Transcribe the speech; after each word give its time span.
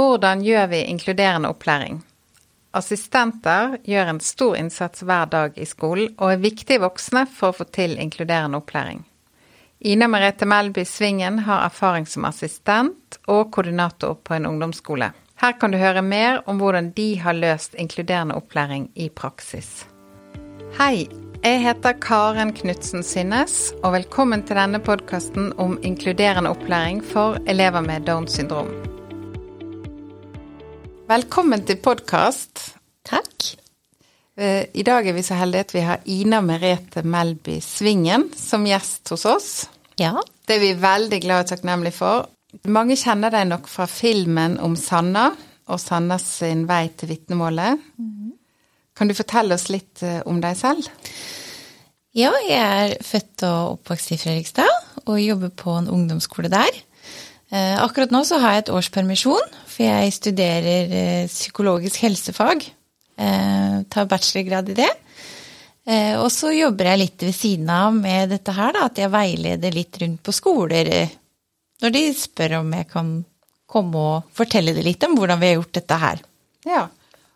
Hvordan 0.00 0.40
gjør 0.42 0.66
vi 0.66 0.78
inkluderende 0.84 1.48
opplæring? 1.52 1.98
Assistenter 2.72 3.74
gjør 3.84 4.06
en 4.08 4.20
stor 4.24 4.54
innsats 4.56 5.02
hver 5.04 5.26
dag 5.28 5.58
i 5.60 5.66
skolen, 5.68 6.14
og 6.16 6.32
er 6.32 6.40
viktige 6.40 6.80
voksne 6.80 7.26
for 7.28 7.52
å 7.52 7.56
få 7.58 7.66
til 7.68 7.98
inkluderende 8.00 8.56
opplæring. 8.62 9.02
Ina 9.84 10.08
Merete 10.08 10.46
Melby 10.48 10.86
Svingen 10.88 11.42
har 11.44 11.66
erfaring 11.66 12.06
som 12.08 12.24
assistent 12.24 13.18
og 13.26 13.50
koordinator 13.52 14.14
på 14.24 14.38
en 14.38 14.48
ungdomsskole. 14.48 15.10
Her 15.42 15.58
kan 15.60 15.74
du 15.74 15.78
høre 15.80 16.02
mer 16.02 16.40
om 16.48 16.62
hvordan 16.62 16.92
de 16.96 17.10
har 17.20 17.36
løst 17.36 17.76
inkluderende 17.76 18.38
opplæring 18.40 18.88
i 18.94 19.10
praksis. 19.10 19.82
Hei, 20.78 21.10
jeg 21.42 21.60
heter 21.66 21.98
Karen 22.00 22.54
Knutsen 22.56 23.04
Synnes, 23.04 23.74
og 23.82 23.98
velkommen 23.98 24.46
til 24.48 24.56
denne 24.62 24.80
podkasten 24.80 25.52
om 25.60 25.76
inkluderende 25.82 26.54
opplæring 26.56 27.04
for 27.04 27.36
elever 27.44 27.84
med 27.84 28.08
Downs 28.08 28.40
syndrom. 28.40 28.72
Velkommen 31.10 31.64
til 31.66 31.80
podkast. 31.82 32.60
Takk. 33.02 33.46
Eh, 34.38 34.68
I 34.78 34.82
dag 34.86 35.08
er 35.10 35.16
vi 35.16 35.24
så 35.26 35.34
heldige 35.34 35.64
at 35.64 35.72
vi 35.74 35.80
har 35.82 36.04
Ina 36.06 36.38
Merete 36.38 37.02
Melby 37.02 37.56
Svingen 37.64 38.28
som 38.38 38.62
gjest 38.68 39.10
hos 39.10 39.24
oss. 39.26 39.48
Ja. 39.98 40.12
Det 40.46 40.54
er 40.54 40.62
vi 40.62 40.68
veldig 40.78 41.18
glad 41.24 41.42
og 41.42 41.50
takknemlige 41.50 41.96
for. 41.96 42.28
Mange 42.70 42.94
kjenner 42.94 43.34
deg 43.34 43.48
nok 43.50 43.66
fra 43.72 43.88
filmen 43.90 44.54
om 44.62 44.76
Sanna 44.78 45.32
og 45.66 45.80
Sannas 45.82 46.28
sin 46.36 46.62
vei 46.70 46.84
til 46.94 47.10
vitnemålet. 47.10 47.82
Kan 48.94 49.10
du 49.10 49.16
fortelle 49.18 49.58
oss 49.58 49.66
litt 49.66 50.04
eh, 50.06 50.20
om 50.30 50.38
deg 50.38 50.54
selv? 50.62 50.86
Ja, 52.14 52.30
jeg 52.46 52.60
er 52.60 52.94
født 53.02 53.48
og 53.50 53.80
oppvokst 53.80 54.14
i 54.14 54.20
Fredrikstad 54.20 54.70
og 55.08 55.18
jobber 55.18 55.50
på 55.50 55.74
en 55.74 55.90
ungdomsskole 55.90 56.54
der. 56.54 56.70
Eh, 57.50 57.74
akkurat 57.82 58.12
nå 58.14 58.22
så 58.22 58.38
har 58.38 58.54
jeg 58.54 58.68
et 58.68 58.72
års 58.78 58.92
permisjon, 58.94 59.54
for 59.80 59.88
jeg 59.88 60.12
studerer 60.12 60.90
eh, 60.92 61.28
psykologisk 61.30 62.02
helsefag. 62.04 62.66
Eh, 63.16 63.80
tar 63.88 64.08
bachelorgrad 64.10 64.68
i 64.74 64.82
det. 64.82 64.92
Og 66.20 66.28
så 66.30 66.52
jobber 66.54 66.86
jeg 66.86 66.98
litt 67.00 67.22
ved 67.24 67.34
siden 67.34 67.70
av 67.72 67.96
med 67.96 68.30
dette 68.30 68.52
her, 68.54 68.76
da, 68.76 68.84
at 68.86 68.98
jeg 69.00 69.10
veileder 69.10 69.72
litt 69.74 69.96
rundt 69.98 70.20
på 70.22 70.34
skoler 70.36 70.90
når 71.82 71.94
de 71.96 72.02
spør 72.14 72.58
om 72.60 72.68
jeg 72.76 72.86
kan 72.92 73.08
komme 73.66 74.02
og 74.12 74.28
fortelle 74.36 74.74
det 74.76 74.84
litt 74.86 75.06
om 75.08 75.16
hvordan 75.18 75.40
vi 75.40 75.48
har 75.50 75.56
gjort 75.56 75.72
dette 75.80 75.98
her. 76.04 76.22
Ja, 76.68 76.84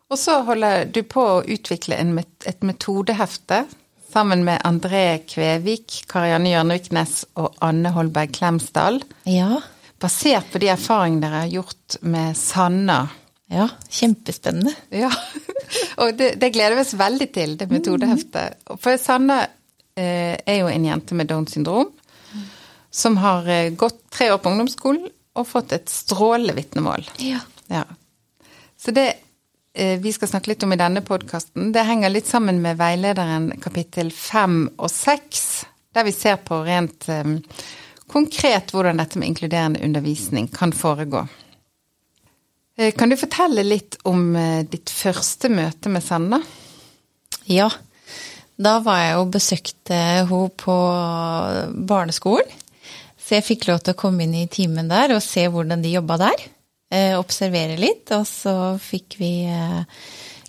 og 0.06 0.20
så 0.20 0.36
holder 0.46 0.84
du 0.86 1.00
på 1.08 1.24
å 1.24 1.42
utvikle 1.42 1.98
met 2.12 2.46
et 2.46 2.62
metodehefte 2.62 3.64
sammen 4.12 4.44
med 4.46 4.62
André 4.68 5.24
Kvevik, 5.26 6.04
Karianne 6.06 6.52
Hjørneviknes 6.52 7.24
og 7.40 7.56
Anne 7.64 7.90
Holberg 7.96 8.36
Klemsdal. 8.36 9.00
Ja 9.26 9.64
basert 10.00 10.52
på 10.52 10.60
de 10.62 10.70
erfaringene 10.74 11.26
dere 11.26 11.42
har 11.44 11.52
gjort 11.52 11.98
med 12.02 12.36
Sanna. 12.38 13.02
Ja, 13.52 13.68
kjempespennende. 13.92 14.72
Ja, 14.90 15.10
og 16.02 16.16
det, 16.18 16.34
det, 16.40 16.50
gleder 16.54 16.78
vi 16.78 16.84
oss 16.86 16.94
veldig 16.98 17.28
til, 17.34 17.58
det 17.60 17.68
metodeheftet. 17.70 18.64
For 18.80 18.96
Sanna 19.00 19.42
eh, 19.44 20.34
er 20.40 20.62
jo 20.62 20.70
en 20.72 20.88
jente 20.88 21.18
med 21.18 21.30
Downs 21.30 21.54
syndrom 21.54 21.92
som 22.94 23.16
har 23.16 23.48
eh, 23.48 23.70
gått 23.70 24.10
tre 24.10 24.32
år 24.32 24.38
på 24.38 24.50
ungdomsskolen 24.50 25.08
og 25.34 25.48
fått 25.50 25.72
et 25.74 25.90
strålende 25.90 26.54
vitnemål. 26.54 27.08
Ja. 27.18 27.40
ja. 27.66 27.82
Så 28.78 28.94
det 28.94 29.06
eh, 29.74 29.98
vi 30.00 30.12
skal 30.14 30.30
snakke 30.30 30.52
litt 30.52 30.62
om 30.62 30.72
i 30.72 30.78
denne 30.78 31.02
podkasten, 31.02 31.72
det 31.74 31.82
henger 31.88 32.12
litt 32.14 32.30
sammen 32.30 32.62
med 32.62 32.78
veilederen 32.78 33.50
kapittel 33.62 34.12
fem 34.14 34.68
og 34.76 34.92
seks, 34.92 35.64
der 35.94 36.06
vi 36.06 36.14
ser 36.14 36.38
på 36.46 36.60
rent 36.66 37.08
eh, 37.10 37.34
konkret 38.14 38.70
hvordan 38.74 39.00
dette 39.00 39.18
med 39.18 39.32
inkluderende 39.32 39.82
undervisning 39.84 40.46
kan 40.54 40.72
foregå. 40.74 41.24
Eh, 42.78 42.94
kan 42.94 43.10
du 43.10 43.16
fortelle 43.18 43.64
litt 43.66 43.98
om 44.08 44.34
eh, 44.36 44.62
ditt 44.66 44.90
første 44.90 45.50
møte 45.50 45.90
med 45.90 46.04
Sanna? 46.04 46.40
Ja, 47.50 47.68
da 48.54 48.78
var 48.82 49.00
jeg 49.02 49.18
og 49.20 49.32
besøkte 49.34 49.98
henne 49.98 50.46
på 50.58 50.76
barneskolen. 51.90 52.60
Så 53.24 53.38
jeg 53.38 53.46
fikk 53.46 53.68
lov 53.70 53.80
til 53.80 53.94
å 53.94 53.98
komme 53.98 54.26
inn 54.26 54.34
i 54.36 54.48
timen 54.52 54.90
der 54.90 55.14
og 55.14 55.22
se 55.24 55.46
hvordan 55.48 55.82
de 55.82 55.94
jobba 55.94 56.18
der. 56.26 56.48
Eh, 56.94 57.14
observere 57.18 57.78
litt, 57.80 58.10
og 58.14 58.26
så 58.28 58.54
fikk 58.78 59.16
vi 59.18 59.32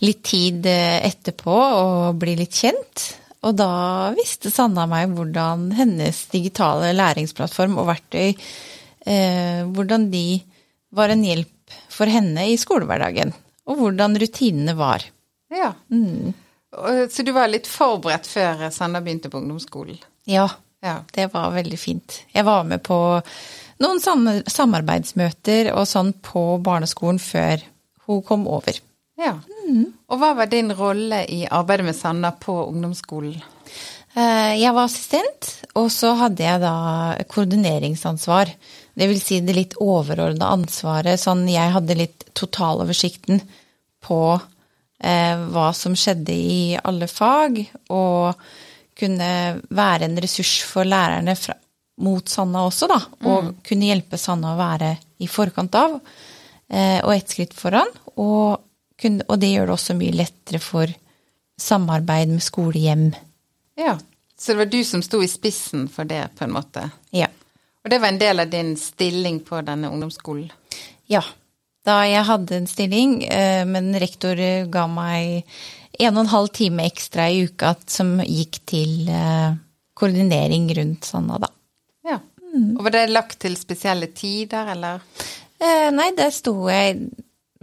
litt 0.03 0.25
tid 0.27 0.65
etterpå 0.67 1.55
å 1.55 1.85
bli 2.19 2.35
litt 2.41 2.57
kjent. 2.57 3.05
Og 3.45 3.53
da 3.57 4.11
visste 4.17 4.51
Sanna 4.53 4.87
meg 4.89 5.13
hvordan 5.13 5.69
hennes 5.77 6.23
digitale 6.31 6.93
læringsplattform 6.97 7.77
og 7.81 7.89
verktøy 7.91 8.31
eh, 8.31 9.61
Hvordan 9.69 10.09
de 10.13 10.41
var 10.95 11.13
en 11.13 11.25
hjelp 11.25 11.51
for 11.91 12.09
henne 12.09 12.47
i 12.49 12.57
skolehverdagen. 12.57 13.33
Og 13.69 13.79
hvordan 13.79 14.17
rutinene 14.21 14.75
var. 14.77 15.03
Ja. 15.51 15.73
Mm. 15.91 16.33
Så 17.11 17.23
du 17.23 17.31
var 17.35 17.49
litt 17.51 17.67
forberedt 17.71 18.27
før 18.27 18.67
Sanna 18.73 19.01
begynte 19.03 19.31
på 19.31 19.39
ungdomsskolen? 19.39 19.97
Ja, 20.29 20.47
ja, 20.83 20.99
det 21.15 21.29
var 21.33 21.53
veldig 21.55 21.77
fint. 21.79 22.19
Jeg 22.33 22.45
var 22.47 22.65
med 22.67 22.83
på 22.85 22.97
noen 23.83 24.01
samarbeidsmøter 24.01 25.71
og 25.73 25.87
sånn 25.89 26.11
på 26.25 26.43
barneskolen 26.63 27.21
før 27.21 27.63
hun 28.05 28.21
kom 28.27 28.45
over. 28.51 28.77
Ja. 29.19 29.37
Mm. 29.65 29.85
Og 30.11 30.21
hva 30.21 30.31
var 30.37 30.49
din 30.51 30.71
rolle 30.75 31.23
i 31.31 31.43
arbeidet 31.49 31.89
med 31.89 31.97
Sanna 31.97 32.31
på 32.37 32.53
ungdomsskolen? 32.69 33.41
Eh, 34.15 34.53
jeg 34.61 34.71
var 34.71 34.87
assistent, 34.87 35.49
og 35.75 35.89
så 35.91 36.13
hadde 36.15 36.45
jeg 36.45 36.61
da 36.63 36.75
koordineringsansvar. 37.31 38.51
Det 38.95 39.07
vil 39.11 39.19
si 39.19 39.41
det 39.43 39.55
litt 39.57 39.75
overordna 39.83 40.53
ansvaret. 40.55 41.19
Sånn 41.19 41.43
jeg 41.51 41.73
hadde 41.73 41.97
litt 41.99 42.23
totaloversikten 42.37 43.41
på 44.05 44.19
eh, 45.03 45.35
hva 45.51 45.71
som 45.75 45.97
skjedde 45.99 46.31
i 46.35 46.61
alle 46.79 47.09
fag, 47.11 47.59
og 47.91 48.45
kunne 48.95 49.29
være 49.75 50.07
en 50.07 50.15
ressurs 50.23 50.61
for 50.63 50.87
lærerne 50.87 51.35
fra, 51.35 51.57
mot 52.05 52.29
Sanna 52.31 52.63
også, 52.69 52.87
da. 52.91 53.01
Og 53.25 53.49
mm. 53.49 53.51
kunne 53.67 53.89
hjelpe 53.91 54.19
Sanna 54.19 54.53
å 54.53 54.61
være 54.61 54.93
i 55.19 55.27
forkant 55.31 55.75
av, 55.75 55.99
eh, 56.71 57.01
og 57.03 57.11
ett 57.17 57.35
skritt 57.35 57.55
foran. 57.57 57.91
Og 58.15 58.63
og 59.03 59.39
det 59.39 59.51
gjør 59.51 59.69
det 59.69 59.75
også 59.75 59.95
mye 59.99 60.15
lettere 60.15 60.61
for 60.63 60.91
samarbeid 61.61 62.31
med 62.31 62.43
skole-hjem. 62.43 63.09
Ja, 63.75 63.97
Så 64.37 64.51
det 64.51 64.57
var 64.57 64.65
du 64.65 64.83
som 64.83 65.01
sto 65.01 65.21
i 65.23 65.27
spissen 65.31 65.87
for 65.87 66.03
det, 66.03 66.27
på 66.35 66.43
en 66.43 66.51
måte? 66.51 66.89
Ja. 67.15 67.29
Og 67.83 67.89
det 67.89 68.01
var 68.03 68.11
en 68.11 68.19
del 68.19 68.39
av 68.43 68.49
din 68.51 68.73
stilling 68.77 69.39
på 69.47 69.61
denne 69.63 69.87
ungdomsskolen? 69.87 70.51
Ja. 71.07 71.21
Da 71.85 72.01
jeg 72.03 72.25
hadde 72.27 72.57
en 72.57 72.67
stilling, 72.67 73.23
eh, 73.23 73.63
men 73.65 73.93
rektor 74.01 74.35
ga 74.73 74.87
meg 74.91 75.45
en 75.99 76.17
og 76.17 76.23
en 76.25 76.31
halv 76.33 76.49
time 76.55 76.83
ekstra 76.89 77.29
i 77.31 77.45
uka 77.45 77.75
som 77.87 78.17
gikk 78.25 78.59
til 78.67 79.07
eh, 79.07 79.55
koordinering 79.95 80.67
rundt 80.75 81.05
Sanna, 81.07 81.37
da. 81.39 81.51
Ja. 82.03 82.19
Mm. 82.41 82.75
Og 82.77 82.83
var 82.87 82.97
det 82.97 83.05
lagt 83.13 83.39
til 83.45 83.55
spesielle 83.59 84.09
tider, 84.17 84.73
eller? 84.75 85.05
Eh, 85.61 85.91
nei, 85.95 86.09
der 86.17 86.33
sto 86.35 86.57
jeg 86.67 87.05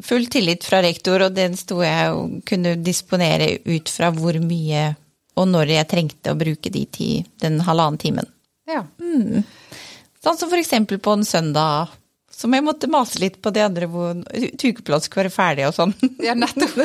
full 0.05 0.27
tillit 0.31 0.65
fra 0.65 0.83
rektor, 0.85 1.27
og 1.27 1.37
den 1.37 1.57
sto 1.59 1.81
jeg 1.85 2.13
og 2.17 2.43
kunne 2.49 2.77
disponere 2.83 3.57
ut 3.69 3.91
fra 3.93 4.13
hvor 4.15 4.39
mye 4.43 4.93
og 5.41 5.49
når 5.49 5.71
jeg 5.79 5.89
trengte 5.89 6.33
å 6.33 6.39
bruke 6.39 6.71
de 6.73 6.85
til 6.93 7.25
den 7.41 7.61
halvannen 7.65 8.01
timen. 8.01 8.29
Ja. 8.69 8.85
Mm. 9.01 9.43
Sånn 10.23 10.39
som 10.39 10.51
for 10.51 10.61
eksempel 10.61 11.01
på 11.03 11.17
en 11.17 11.25
søndag 11.27 11.93
som 12.33 12.55
jeg 12.55 12.65
måtte 12.65 12.89
mase 12.91 13.21
litt 13.23 13.39
på 13.45 13.53
de 13.55 13.63
andre 13.63 13.87
hvor 13.91 14.17
ukeplass 14.41 15.07
skulle 15.07 15.29
være 15.29 15.35
ferdig 15.35 15.67
og 15.69 15.77
sånn. 15.77 15.93
Ja, 16.27 16.35
nettopp. 16.39 16.79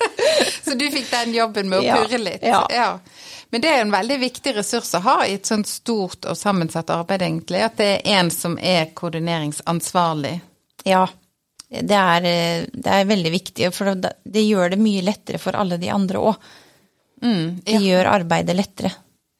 Så 0.64 0.76
du 0.78 0.86
fikk 0.92 1.10
den 1.10 1.34
jobben 1.34 1.70
med 1.70 1.80
å 1.80 1.84
ja, 1.84 1.98
purre 2.00 2.20
litt? 2.20 2.44
Ja. 2.46 2.62
ja. 2.70 2.88
Men 3.50 3.64
det 3.64 3.70
er 3.70 3.84
en 3.84 3.92
veldig 3.92 4.18
viktig 4.22 4.54
ressurs 4.56 4.92
å 4.94 5.02
ha 5.04 5.16
i 5.26 5.34
et 5.38 5.48
sånt 5.48 5.68
stort 5.68 6.28
og 6.30 6.38
sammensatt 6.38 6.92
arbeid, 6.94 7.24
egentlig. 7.26 7.62
At 7.66 7.80
det 7.80 7.88
er 7.98 8.20
en 8.20 8.30
som 8.34 8.54
er 8.56 8.92
koordineringsansvarlig. 8.94 10.36
Ja, 10.86 11.08
det 11.70 11.96
er, 11.96 12.24
eh, 12.26 12.64
det 12.72 12.90
er, 12.90 13.06
veldig 13.06 13.30
viktig, 13.30 13.68
for 13.74 13.94
det 13.94 14.42
gjør 14.42 14.72
det 14.72 14.80
mye 14.82 15.04
lettere 15.06 15.38
for 15.38 15.58
alle 15.58 15.78
de 15.78 15.90
andre 15.94 16.22
òg. 16.30 16.48
Mm, 17.22 17.60
ja. 17.62 17.62
Det 17.68 17.78
gjør 17.84 18.10
arbeidet 18.10 18.56
lettere. 18.56 18.90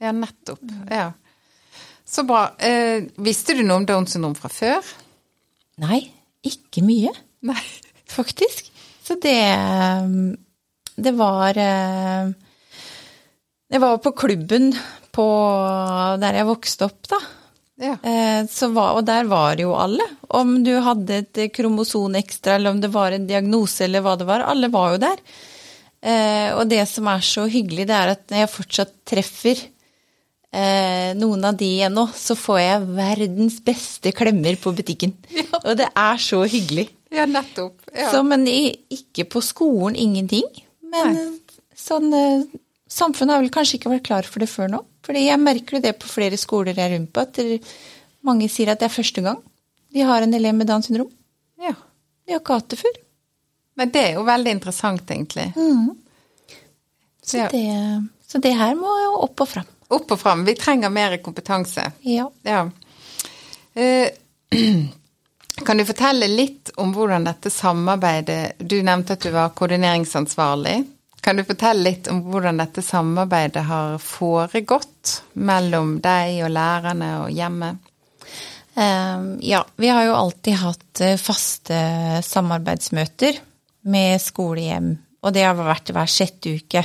Ja, 0.00 0.12
nettopp. 0.14 0.62
Ja. 0.90 1.08
Så 2.06 2.24
bra. 2.28 2.44
Eh, 2.58 3.02
visste 3.22 3.56
du 3.58 3.64
noe 3.64 3.80
om 3.80 3.88
Downs 3.88 4.14
syndrom 4.14 4.36
fra 4.38 4.50
før? 4.52 4.86
Nei, 5.82 6.04
ikke 6.46 6.84
mye. 6.86 7.12
Nei. 7.50 7.62
Faktisk. 8.18 8.70
Så 9.02 9.16
det 9.22 9.38
mm, 10.06 10.36
Det 10.94 11.12
var 11.18 11.56
eh, 11.58 12.30
Det 13.70 13.78
var 13.82 13.98
på 14.02 14.12
klubben 14.14 14.70
på 15.10 15.26
der 16.22 16.38
jeg 16.38 16.46
vokste 16.46 16.86
opp, 16.86 17.08
da. 17.10 17.18
Ja. 17.80 17.94
Eh, 18.04 18.68
var, 18.76 18.98
og 18.98 19.06
der 19.08 19.24
var 19.30 19.56
jo 19.60 19.72
alle. 19.78 20.04
Om 20.28 20.58
du 20.64 20.74
hadde 20.84 21.22
et 21.22 21.40
kromoson 21.56 22.18
ekstra, 22.18 22.58
eller 22.58 22.74
om 22.74 22.80
det 22.82 22.92
var 22.92 23.16
en 23.16 23.26
diagnose, 23.28 23.86
eller 23.86 24.04
hva 24.04 24.18
det 24.20 24.28
var. 24.28 24.44
Alle 24.44 24.68
var 24.72 24.94
jo 24.94 25.02
der. 25.06 25.22
Eh, 26.00 26.48
og 26.56 26.68
det 26.68 26.84
som 26.88 27.08
er 27.12 27.24
så 27.24 27.46
hyggelig, 27.48 27.88
det 27.88 27.96
er 27.96 28.14
at 28.14 28.24
når 28.28 28.44
jeg 28.44 28.52
fortsatt 28.52 28.94
treffer 29.08 29.58
eh, 29.64 31.10
noen 31.16 31.44
av 31.48 31.56
de 31.60 31.70
ennå, 31.88 32.06
så 32.16 32.36
får 32.36 32.60
jeg 32.60 32.88
verdens 33.00 33.60
beste 33.64 34.12
klemmer 34.16 34.60
på 34.60 34.74
butikken. 34.76 35.16
Ja. 35.40 35.60
Og 35.64 35.76
det 35.76 35.88
er 35.98 36.20
så 36.22 36.44
hyggelig. 36.48 36.86
Ja, 37.12 37.24
nettopp. 37.26 37.80
Ja. 37.90 38.12
Så, 38.12 38.20
men 38.24 38.46
ikke 38.46 39.26
på 39.28 39.42
skolen, 39.44 39.96
ingenting. 39.98 40.46
Men 40.92 41.16
Nei. 41.16 41.24
sånn 41.76 42.12
Samfunnet 42.90 43.36
har 43.36 43.42
vel 43.44 43.52
kanskje 43.54 43.78
ikke 43.78 43.92
vært 43.92 44.06
klar 44.08 44.26
for 44.26 44.42
det 44.42 44.48
før 44.50 44.70
nå. 44.72 44.78
Fordi 45.06 45.26
jeg 45.26 45.40
merker 45.40 45.80
det 45.80 45.94
på 46.00 46.10
flere 46.10 46.36
skoler 46.40 46.76
jeg 46.76 46.86
er 46.86 46.94
rundt 46.96 47.12
på, 47.14 47.24
at 47.24 47.38
mange 48.26 48.48
sier 48.52 48.72
at 48.72 48.82
det 48.82 48.90
er 48.90 48.98
første 48.98 49.24
gang 49.24 49.40
de 49.90 50.04
har 50.06 50.22
en 50.22 50.34
elev 50.34 50.54
med 50.54 50.68
Downs 50.70 50.86
syndrom. 50.86 51.10
ja. 51.58 51.74
De 52.26 52.34
har 52.36 52.40
ikke 52.44 52.54
hatt 52.60 52.68
det 52.70 52.76
før. 52.78 52.98
Men 53.80 53.90
det 53.90 54.00
er 54.06 54.12
jo 54.14 54.20
veldig 54.22 54.52
interessant, 54.54 55.08
egentlig. 55.10 55.48
Så, 57.26 57.48
det, 57.50 57.62
så 58.26 58.38
det 58.38 58.52
her 58.54 58.76
må 58.78 58.92
jo 59.02 59.16
opp 59.24 59.42
og 59.42 59.48
fram. 59.50 59.66
Opp 59.90 60.12
og 60.14 60.20
fram. 60.20 60.44
Vi 60.46 60.54
trenger 60.54 60.92
mer 60.94 61.16
kompetanse. 61.24 61.88
Ja. 62.06 62.28
Ja. 62.46 62.60
Eh, 63.74 64.12
Kan 65.66 65.76
du 65.76 65.84
fortelle 65.84 66.28
litt 66.30 66.70
om 66.80 66.94
hvordan 66.94 67.26
dette 67.26 67.50
samarbeidet 67.52 68.62
Du 68.62 68.78
nevnte 68.86 69.18
at 69.18 69.26
du 69.26 69.32
var 69.34 69.50
koordineringsansvarlig. 69.58 70.76
Kan 71.20 71.36
du 71.36 71.44
fortelle 71.44 71.84
litt 71.84 72.08
om 72.08 72.22
hvordan 72.30 72.60
dette 72.62 72.82
samarbeidet 72.84 73.62
har 73.68 73.98
foregått 74.00 75.20
mellom 75.36 75.98
deg 76.02 76.40
og 76.46 76.52
lærerne 76.54 77.10
og 77.24 77.34
hjemmet? 77.34 77.90
Eh, 78.74 79.26
ja, 79.50 79.60
vi 79.76 79.92
har 79.92 80.06
jo 80.08 80.16
alltid 80.16 80.58
hatt 80.62 81.02
eh, 81.04 81.18
faste 81.20 81.78
samarbeidsmøter 82.24 83.40
med 83.90 84.20
skolehjem, 84.22 84.94
og 85.20 85.36
det 85.36 85.44
har 85.44 85.58
vært 85.58 85.92
hver 85.92 86.10
sjette 86.10 86.56
uke. 86.56 86.84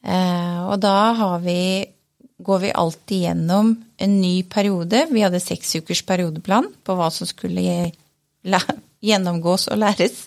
Eh, 0.00 0.60
og 0.64 0.78
da 0.80 1.36
vi, 1.44 1.84
går 2.40 2.64
vi 2.64 2.72
alltid 2.72 3.24
gjennom 3.26 3.74
en 4.00 4.18
ny 4.22 4.34
periode. 4.48 5.04
Vi 5.10 5.24
hadde 5.24 5.42
seks 5.42 5.76
ukers 5.80 6.04
periodeplan 6.08 6.70
på 6.84 6.96
hva 6.96 7.10
som 7.12 7.28
skulle 7.28 7.90
gjennomgås 9.04 9.68
og 9.68 9.80
læres. 9.82 10.24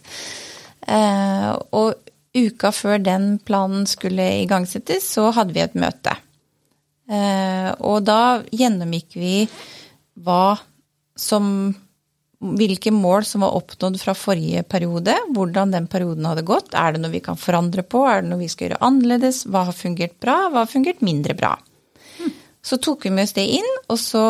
Eh, 0.84 1.50
og 1.74 2.03
uka 2.34 2.72
før 2.74 3.02
den 3.04 3.38
planen 3.46 3.88
skulle 3.90 4.26
igangsettes, 4.42 5.06
så 5.16 5.30
hadde 5.36 5.56
vi 5.56 5.64
et 5.64 5.78
møte. 5.78 6.16
Eh, 7.12 7.70
og 7.84 8.04
da 8.08 8.42
gjennomgikk 8.50 9.18
vi 9.20 9.38
hva 10.24 10.56
som 11.20 11.74
hvilke 12.44 12.92
mål 12.92 13.24
som 13.24 13.46
var 13.46 13.56
oppnådd 13.56 14.00
fra 14.02 14.16
forrige 14.18 14.66
periode, 14.68 15.16
hvordan 15.36 15.72
den 15.72 15.88
perioden 15.88 16.26
hadde 16.28 16.44
gått. 16.48 16.74
Er 16.76 16.94
det 16.94 17.04
noe 17.04 17.14
vi 17.14 17.24
kan 17.24 17.40
forandre 17.40 17.86
på, 17.88 18.04
er 18.08 18.24
det 18.24 18.32
noe 18.32 18.42
vi 18.42 18.50
skal 18.52 18.68
gjøre 18.68 18.82
annerledes, 18.84 19.46
hva 19.48 19.68
har 19.70 19.78
fungert 19.78 20.18
bra, 20.24 20.50
hva 20.50 20.66
har 20.66 20.72
fungert 20.72 21.04
mindre 21.06 21.38
bra. 21.40 21.54
Så 22.64 22.80
tok 22.84 23.06
vi 23.06 23.12
med 23.12 23.28
oss 23.28 23.36
det 23.36 23.48
inn, 23.60 23.72
og 23.92 24.00
så 24.00 24.26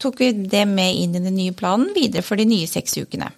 tok 0.00 0.20
vi 0.20 0.32
det 0.48 0.64
med 0.68 0.96
inn 1.00 1.16
i 1.16 1.22
den 1.24 1.36
nye 1.36 1.54
planen 1.56 1.92
videre 1.96 2.24
for 2.24 2.40
de 2.40 2.48
nye 2.48 2.68
seks 2.68 2.98
ukene. 3.00 3.30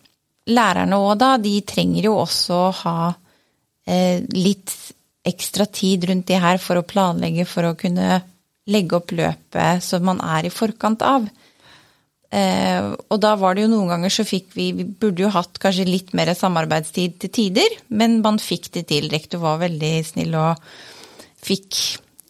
Lærerne 0.50 0.98
òg, 1.02 1.14
da, 1.18 1.34
de 1.42 1.58
trenger 1.66 2.08
jo 2.08 2.16
også 2.22 2.56
å 2.56 2.74
ha 2.82 2.98
litt 3.86 4.72
ekstra 5.26 5.66
tid 5.66 6.06
rundt 6.08 6.26
det 6.30 6.40
her 6.42 6.58
for 6.62 6.78
å 6.78 6.86
planlegge, 6.86 7.46
for 7.46 7.68
å 7.68 7.76
kunne 7.78 8.20
legge 8.70 8.98
opp 8.98 9.12
løpet 9.14 9.84
så 9.84 10.00
man 10.02 10.20
er 10.22 10.48
i 10.48 10.54
forkant 10.54 11.02
av. 11.06 11.26
Eh, 12.36 12.82
og 12.82 13.20
da 13.22 13.34
var 13.38 13.54
det 13.54 13.64
jo 13.64 13.70
noen 13.70 13.92
ganger 13.92 14.10
så 14.10 14.24
fikk 14.26 14.48
vi 14.56 14.64
Vi 14.74 14.84
burde 14.84 15.22
jo 15.22 15.28
hatt 15.30 15.60
kanskje 15.62 15.86
litt 15.86 16.10
mer 16.18 16.32
samarbeidstid 16.34 17.20
til 17.22 17.30
tider, 17.30 17.76
men 17.88 18.18
man 18.24 18.40
fikk 18.42 18.72
det 18.74 18.88
til. 18.90 19.06
Rektor 19.12 19.42
var 19.44 19.62
veldig 19.62 19.92
snill 20.06 20.34
og 20.34 20.62
fikk 21.46 21.78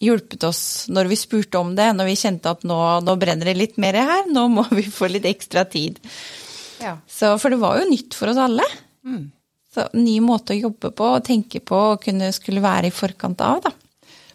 hjulpet 0.04 0.44
oss 0.44 0.62
når 0.92 1.08
vi 1.08 1.16
spurte 1.16 1.60
om 1.62 1.72
det, 1.78 1.88
når 1.96 2.10
vi 2.10 2.18
kjente 2.20 2.52
at 2.52 2.66
nå, 2.68 2.80
nå 3.06 3.14
brenner 3.16 3.48
det 3.48 3.56
litt 3.56 3.80
mer 3.80 3.96
her, 3.96 4.28
nå 4.28 4.44
må 4.52 4.66
vi 4.76 4.84
få 4.84 5.08
litt 5.08 5.28
ekstra 5.28 5.64
tid. 5.64 5.96
Ja. 6.84 6.98
Så, 7.08 7.32
for 7.40 7.52
det 7.52 7.62
var 7.62 7.80
jo 7.80 7.88
nytt 7.88 8.14
for 8.18 8.28
oss 8.28 8.40
alle. 8.40 8.66
Så 9.76 9.84
ny 9.92 10.14
måte 10.24 10.54
å 10.54 10.56
jobbe 10.56 10.88
på 10.96 11.08
og 11.18 11.24
tenke 11.26 11.60
på 11.60 11.76
og 11.92 12.04
kunne 12.06 12.30
skulle 12.32 12.62
være 12.64 12.88
i 12.88 12.94
forkant 12.94 13.42
av, 13.44 13.66
da. 13.66 13.72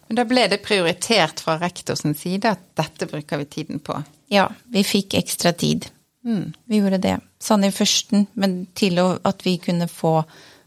Men 0.06 0.20
da 0.20 0.24
ble 0.28 0.44
det 0.52 0.60
prioritert 0.62 1.40
fra 1.42 1.56
rektors 1.58 2.04
side 2.20 2.46
at 2.46 2.62
dette 2.78 3.08
bruker 3.10 3.40
vi 3.40 3.48
tiden 3.50 3.80
på. 3.82 3.96
Ja, 4.30 4.44
vi 4.70 4.84
fikk 4.86 5.16
ekstra 5.18 5.50
tid. 5.56 5.88
Vi 6.22 6.78
gjorde 6.78 7.00
det. 7.02 7.16
Sånn 7.42 7.66
i 7.66 7.72
førsten, 7.74 8.28
men 8.38 8.68
til 8.78 9.00
at 9.02 9.42
vi 9.42 9.56
kunne 9.58 9.88
få 9.90 10.20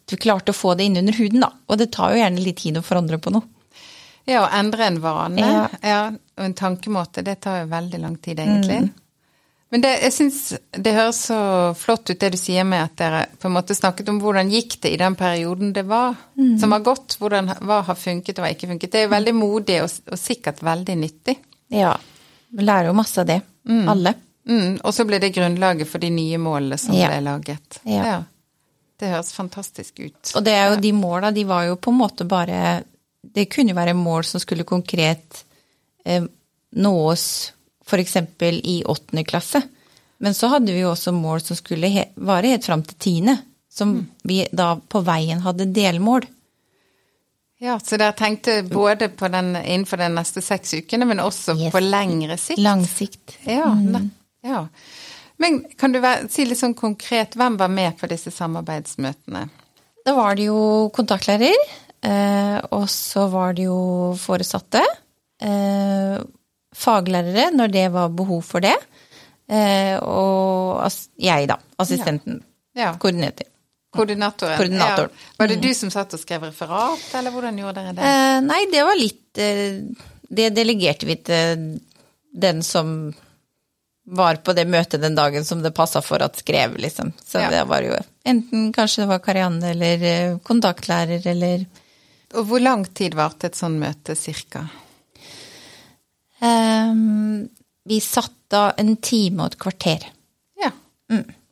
At 0.06 0.14
vi 0.14 0.18
klarte 0.22 0.54
å 0.54 0.58
få 0.58 0.76
det 0.78 0.86
inn 0.86 1.00
under 1.00 1.16
huden, 1.18 1.42
da. 1.42 1.48
Og 1.66 1.80
det 1.82 1.88
tar 1.96 2.12
jo 2.14 2.20
gjerne 2.20 2.44
litt 2.44 2.60
tid 2.62 2.76
å 2.78 2.84
forandre 2.86 3.18
på 3.18 3.32
noe. 3.34 3.48
Ja, 4.30 4.44
å 4.44 4.52
endre 4.54 4.86
en 4.86 5.00
vane 5.02 5.42
Ja. 5.42 5.64
ja, 5.82 6.02
og 6.12 6.44
en 6.46 6.54
tankemåte, 6.54 7.24
det 7.26 7.40
tar 7.42 7.64
jo 7.64 7.72
veldig 7.72 8.02
lang 8.04 8.18
tid, 8.18 8.38
egentlig. 8.44 8.92
Men 9.76 9.82
det, 9.84 9.90
jeg 10.06 10.14
syns 10.16 10.36
det 10.72 10.92
høres 10.96 11.18
så 11.28 11.38
flott 11.76 12.08
ut 12.08 12.20
det 12.22 12.30
du 12.32 12.38
sier 12.40 12.64
med 12.64 12.80
at 12.86 12.94
dere 13.02 13.24
på 13.42 13.50
en 13.50 13.56
måte 13.58 13.76
snakket 13.76 14.08
om 14.14 14.22
hvordan 14.24 14.48
gikk 14.54 14.78
det 14.86 14.94
i 14.96 15.00
den 15.02 15.18
perioden 15.20 15.74
det 15.76 15.84
var, 15.90 16.16
som 16.62 16.72
har 16.72 16.84
gått, 16.86 17.18
hvordan, 17.20 17.50
hva 17.68 17.82
har 17.84 17.98
funket 18.00 18.40
og 18.40 18.46
hva 18.46 18.52
ikke 18.56 18.70
funket. 18.70 18.94
Det 18.94 19.02
er 19.02 19.04
jo 19.10 19.12
veldig 19.12 19.34
modig 19.36 19.82
og, 19.84 19.98
og 20.14 20.22
sikkert 20.22 20.62
veldig 20.64 20.96
nyttig. 21.02 21.36
Ja. 21.76 21.92
Vi 22.56 22.64
lærer 22.64 22.88
jo 22.88 22.96
masse 22.96 23.20
av 23.20 23.28
det. 23.28 23.42
Alle. 23.68 24.14
Mm, 24.48 24.78
og 24.86 24.94
så 24.96 25.04
ble 25.10 25.20
det 25.20 25.34
grunnlaget 25.36 25.90
for 25.92 26.00
de 26.06 26.14
nye 26.14 26.40
målene 26.40 26.78
som 26.80 26.96
Ja. 26.96 27.10
ble 27.12 27.20
laget. 27.26 27.82
Ja. 27.84 28.22
Det 28.96 29.12
høres 29.12 29.34
fantastisk 29.36 30.00
ut. 30.00 30.32
Og 30.38 30.46
det 30.46 30.54
er 30.56 30.70
jo 30.72 30.80
de 30.88 30.94
måla, 30.96 31.34
de 31.36 31.44
var 31.50 31.66
jo 31.68 31.76
på 31.76 31.92
en 31.92 32.00
måte 32.00 32.24
bare 32.30 32.84
Det 33.26 33.50
kunne 33.52 33.74
jo 33.74 33.76
være 33.76 33.98
mål 33.98 34.24
som 34.24 34.40
skulle 34.40 34.64
konkret 34.64 35.44
eh, 36.06 36.24
nås 36.78 37.52
f.eks. 37.88 38.16
i 38.42 38.84
åttende 38.86 39.24
klasse. 39.24 39.62
Men 40.18 40.34
så 40.34 40.48
hadde 40.48 40.74
vi 40.74 40.80
jo 40.80 40.94
også 40.94 41.12
mål 41.12 41.42
som 41.44 41.58
skulle 41.60 41.90
he 41.92 42.06
vare 42.16 42.54
helt 42.54 42.66
fram 42.66 42.84
til 42.84 42.98
tiende. 42.98 43.38
Som 43.72 43.98
vi 44.24 44.46
da 44.56 44.78
på 44.80 45.02
veien 45.04 45.42
hadde 45.44 45.66
delmål. 45.76 46.24
Ja, 47.60 47.80
Så 47.80 47.98
dere 47.98 48.14
tenkte 48.16 48.64
både 48.64 49.10
på 49.10 49.28
den, 49.32 49.56
innenfor 49.56 50.00
de 50.00 50.08
neste 50.12 50.42
seks 50.44 50.74
ukene, 50.74 51.06
men 51.06 51.20
også 51.20 51.56
Yes. 51.60 51.72
på 51.72 51.82
lengre 51.84 52.38
sikt? 52.38 52.60
Lang 52.60 52.86
sikt. 52.88 53.38
Ja, 53.44 53.72
mm. 53.74 54.10
ja. 54.44 54.68
Men 55.38 55.64
kan 55.78 55.92
du 55.92 56.00
være, 56.00 56.30
si 56.32 56.46
litt 56.46 56.60
sånn 56.60 56.76
konkret, 56.76 57.36
hvem 57.36 57.58
var 57.60 57.72
med 57.72 57.98
på 58.00 58.08
disse 58.12 58.32
samarbeidsmøtene? 58.32 59.48
Da 60.06 60.14
var 60.16 60.36
det 60.36 60.48
jo 60.48 60.90
kontaktlærer, 60.96 61.56
eh, 62.04 62.60
og 62.72 62.88
så 62.92 63.28
var 63.32 63.56
det 63.58 63.68
jo 63.68 64.16
foresatte. 64.20 64.84
Faglærere 66.76 67.50
når 67.56 67.72
det 67.74 67.86
var 67.94 68.10
behov 68.12 68.42
for 68.44 68.64
det. 68.66 68.76
Eh, 69.48 69.96
og 70.02 70.86
jeg, 71.22 71.48
da. 71.52 71.58
Assistenten. 71.80 72.42
Ja, 72.76 72.94
Koordinator. 73.00 73.48
Koordinatoren. 73.96 74.58
Koordinatoren. 74.60 75.12
Ja. 75.14 75.34
Var 75.40 75.48
det 75.54 75.60
du 75.64 75.70
som 75.78 75.92
satt 75.94 76.12
og 76.18 76.20
skrev 76.20 76.44
referat, 76.50 77.06
eller 77.16 77.32
hvordan 77.32 77.60
gjorde 77.62 77.80
dere 77.80 77.94
det? 77.96 78.10
Eh, 78.10 78.40
nei, 78.44 78.58
det 78.74 78.82
var 78.84 78.98
litt 79.00 79.40
eh, 79.40 79.78
Det 80.28 80.50
delegerte 80.58 81.08
vi 81.08 81.16
til 81.24 81.62
den 82.36 82.60
som 82.66 83.14
var 84.06 84.36
på 84.46 84.54
det 84.54 84.66
møtet 84.70 85.02
den 85.02 85.16
dagen 85.18 85.46
som 85.48 85.62
det 85.64 85.72
passa 85.74 86.02
for 86.04 86.22
at 86.22 86.36
skrev, 86.42 86.76
liksom. 86.78 87.14
Så 87.26 87.40
Ja. 87.40 87.50
det 87.50 87.64
var 87.70 87.82
jo 87.82 87.96
enten 88.26 88.68
kanskje 88.74 89.04
det 89.06 89.08
var 89.14 89.20
Karianne 89.24 89.72
eller 89.72 90.04
eh, 90.04 90.38
kontaktlærer 90.44 91.26
eller 91.32 91.64
Og 92.36 92.46
hvor 92.50 92.60
lang 92.60 92.84
tid 92.94 93.16
varte 93.16 93.48
et 93.48 93.56
sånt 93.56 93.80
møte, 93.80 94.16
cirka? 94.20 94.66
Ehm, 96.42 97.48
vi 97.86 98.00
satt 98.02 98.32
da 98.52 98.72
en 98.78 98.96
time 98.98 99.44
og 99.46 99.54
et 99.54 99.60
kvarter. 99.62 100.06
Ja. 100.62 100.72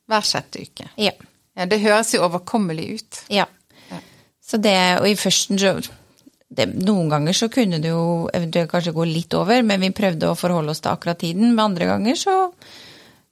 Hver 0.09 0.25
sjette 0.27 0.61
uke. 0.65 0.89
Ja. 0.99 1.11
Ja, 1.55 1.65
Det 1.69 1.81
høres 1.83 2.13
jo 2.13 2.23
overkommelig 2.25 2.87
ut. 2.99 3.23
ja. 3.29 3.45
Ja. 3.89 3.99
Så 4.43 4.57
det, 4.61 4.99
og 4.99 5.07
i 5.07 5.15
førsten 5.15 5.59
så 5.59 5.75
det, 6.53 6.67
Noen 6.75 7.09
ganger 7.09 7.33
så 7.33 7.47
kunne 7.49 7.79
det 7.81 7.89
jo 7.89 8.29
eventuelt 8.33 8.69
kanskje 8.71 8.93
gå 8.93 9.05
litt 9.09 9.33
over, 9.33 9.61
men 9.63 9.79
vi 9.81 9.89
prøvde 9.89 10.29
å 10.29 10.35
forholde 10.37 10.69
oss 10.71 10.81
til 10.81 10.91
akkurat 10.91 11.17
tiden. 11.19 11.55
Men 11.55 11.65
andre 11.71 11.85
ganger 11.89 12.15
så 12.15 12.35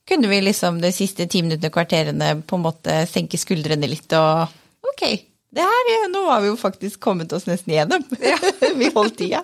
kunne 0.07 0.27
vi 0.27 0.39
liksom 0.41 0.79
de 0.81 0.91
siste 0.91 1.27
ti 1.29 1.41
minuttene, 1.41 1.69
kvarterene, 1.73 2.41
på 2.41 2.55
en 2.57 2.63
måte 2.65 2.95
senke 3.07 3.37
skuldrene 3.37 3.87
litt 3.89 4.11
og 4.17 4.47
Ok, 4.91 5.03
det 5.51 5.61
her, 5.67 6.09
nå 6.11 6.21
har 6.29 6.41
vi 6.41 6.47
jo 6.47 6.57
faktisk 6.59 6.99
kommet 7.03 7.33
oss 7.35 7.45
nesten 7.49 7.73
igjennom. 7.73 8.03
vi 8.79 8.87
holdt 8.95 9.17
tida. 9.19 9.41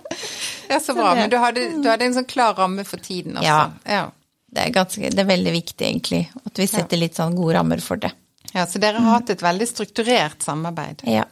Ja, 0.70 0.80
Så 0.80 0.94
bra. 0.96 1.16
Men 1.16 1.30
du 1.30 1.36
hadde, 1.42 1.66
du 1.84 1.90
hadde 1.90 2.06
en 2.08 2.16
sånn 2.16 2.28
klar 2.30 2.56
ramme 2.56 2.86
for 2.88 2.98
tiden 3.04 3.36
også. 3.38 3.48
Ja. 3.48 3.60
ja. 3.84 4.06
Det 4.48 4.64
er, 4.64 4.72
ganske, 4.72 5.10
det 5.12 5.20
er 5.20 5.28
veldig 5.28 5.52
viktig, 5.52 5.84
egentlig, 5.90 6.22
at 6.48 6.60
vi 6.62 6.68
setter 6.72 6.98
litt 7.02 7.18
sånn 7.20 7.36
gode 7.36 7.58
rammer 7.58 7.82
for 7.84 8.00
det. 8.00 8.14
Ja, 8.54 8.64
Så 8.66 8.80
dere 8.80 9.02
har 9.04 9.18
hatt 9.20 9.30
et 9.36 9.44
veldig 9.44 9.68
strukturert 9.68 10.42
samarbeid. 10.48 11.04
Ja. 11.12 11.26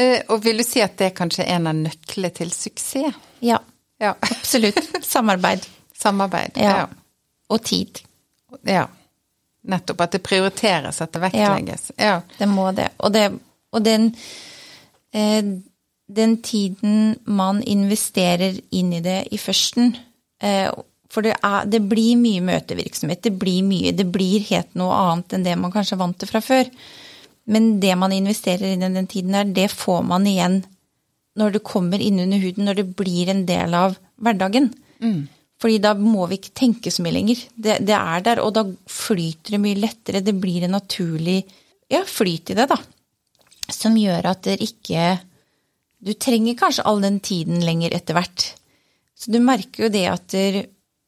Eh, 0.00 0.22
Og 0.32 0.40
vil 0.42 0.58
du 0.58 0.64
si 0.64 0.80
at 0.82 0.96
det 0.98 1.10
er 1.10 1.14
kanskje 1.20 1.44
en 1.44 1.68
av 1.70 1.76
nøklene 1.76 2.32
til 2.34 2.50
suksess? 2.50 3.12
Ja, 3.44 3.60
Ja. 4.00 4.14
absolutt. 4.24 4.80
Samarbeid. 5.04 5.68
Samarbeid. 6.00 6.56
Ja. 6.56 6.86
Og 7.52 7.62
tid. 7.62 8.00
ja. 8.64 8.72
Ja. 8.80 8.86
Nettopp. 9.64 10.00
At 10.04 10.12
det 10.12 10.18
prioriteres, 10.24 10.98
at 11.00 11.12
det 11.12 11.20
vektlegges. 11.22 11.90
Ja. 11.96 12.18
Det 12.38 12.48
må 12.48 12.66
det. 12.76 12.90
Og, 12.98 13.12
det, 13.14 13.30
og 13.74 13.84
den, 13.84 14.10
eh, 15.12 15.42
den 16.06 16.36
tiden 16.42 17.14
man 17.26 17.62
investerer 17.62 18.58
inn 18.70 18.92
i 18.94 19.02
det 19.04 19.24
i 19.34 19.40
førsten, 19.40 19.96
eh, 20.40 20.70
For 21.14 21.22
det, 21.22 21.36
er, 21.46 21.62
det 21.70 21.78
blir 21.86 22.16
mye 22.18 22.40
møtevirksomhet. 22.42 23.20
Det 23.22 23.38
blir 23.38 23.62
mye. 23.62 23.92
Det 23.94 24.06
blir 24.10 24.40
helt 24.48 24.72
noe 24.74 24.90
annet 24.98 25.36
enn 25.36 25.44
det 25.46 25.52
man 25.60 25.70
kanskje 25.70 25.94
er 25.94 26.00
vant 26.00 26.18
til 26.18 26.26
fra 26.26 26.40
før. 26.42 26.66
Men 27.46 27.78
det 27.78 27.92
man 28.00 28.10
investerer 28.10 28.72
inn 28.72 28.82
i 28.82 28.88
den 28.96 29.06
tiden 29.06 29.36
der, 29.36 29.44
det 29.44 29.68
får 29.70 30.02
man 30.02 30.26
igjen 30.26 30.64
når 31.38 31.54
det 31.54 31.62
kommer 31.66 32.02
inn 32.02 32.18
under 32.18 32.42
huden, 32.42 32.66
når 32.66 32.80
det 32.80 32.86
blir 32.98 33.30
en 33.30 33.44
del 33.46 33.74
av 33.78 33.94
hverdagen. 34.22 34.72
Mm. 35.02 35.20
Fordi 35.62 35.80
da 35.82 35.94
må 35.98 36.26
vi 36.30 36.38
ikke 36.40 36.54
tenke 36.58 36.92
så 36.92 37.04
mye 37.04 37.14
lenger. 37.16 37.42
Det, 37.54 37.78
det, 37.86 37.94
er 37.96 38.24
der, 38.26 38.42
og 38.44 38.54
da 38.56 38.64
flyter 38.90 39.56
det 39.56 39.62
mye 39.62 39.80
lettere. 39.80 40.22
Det 40.24 40.34
blir 40.36 40.66
en 40.66 40.74
naturlig 40.76 41.38
ja, 41.90 42.02
flyt 42.08 42.52
i 42.52 42.58
det, 42.58 42.68
da. 42.70 42.78
Som 43.72 43.96
gjør 43.96 44.26
at 44.32 44.44
det 44.44 44.58
ikke 44.64 45.18
Du 46.04 46.12
trenger 46.20 46.58
kanskje 46.58 46.84
all 46.84 47.00
den 47.00 47.20
tiden 47.24 47.62
lenger 47.64 47.94
etter 47.96 48.18
hvert. 48.18 48.50
Så 49.16 49.32
du 49.32 49.38
merker 49.40 49.86
jo 49.86 49.92
det 49.92 50.04
at 50.10 50.26
der, 50.34 50.58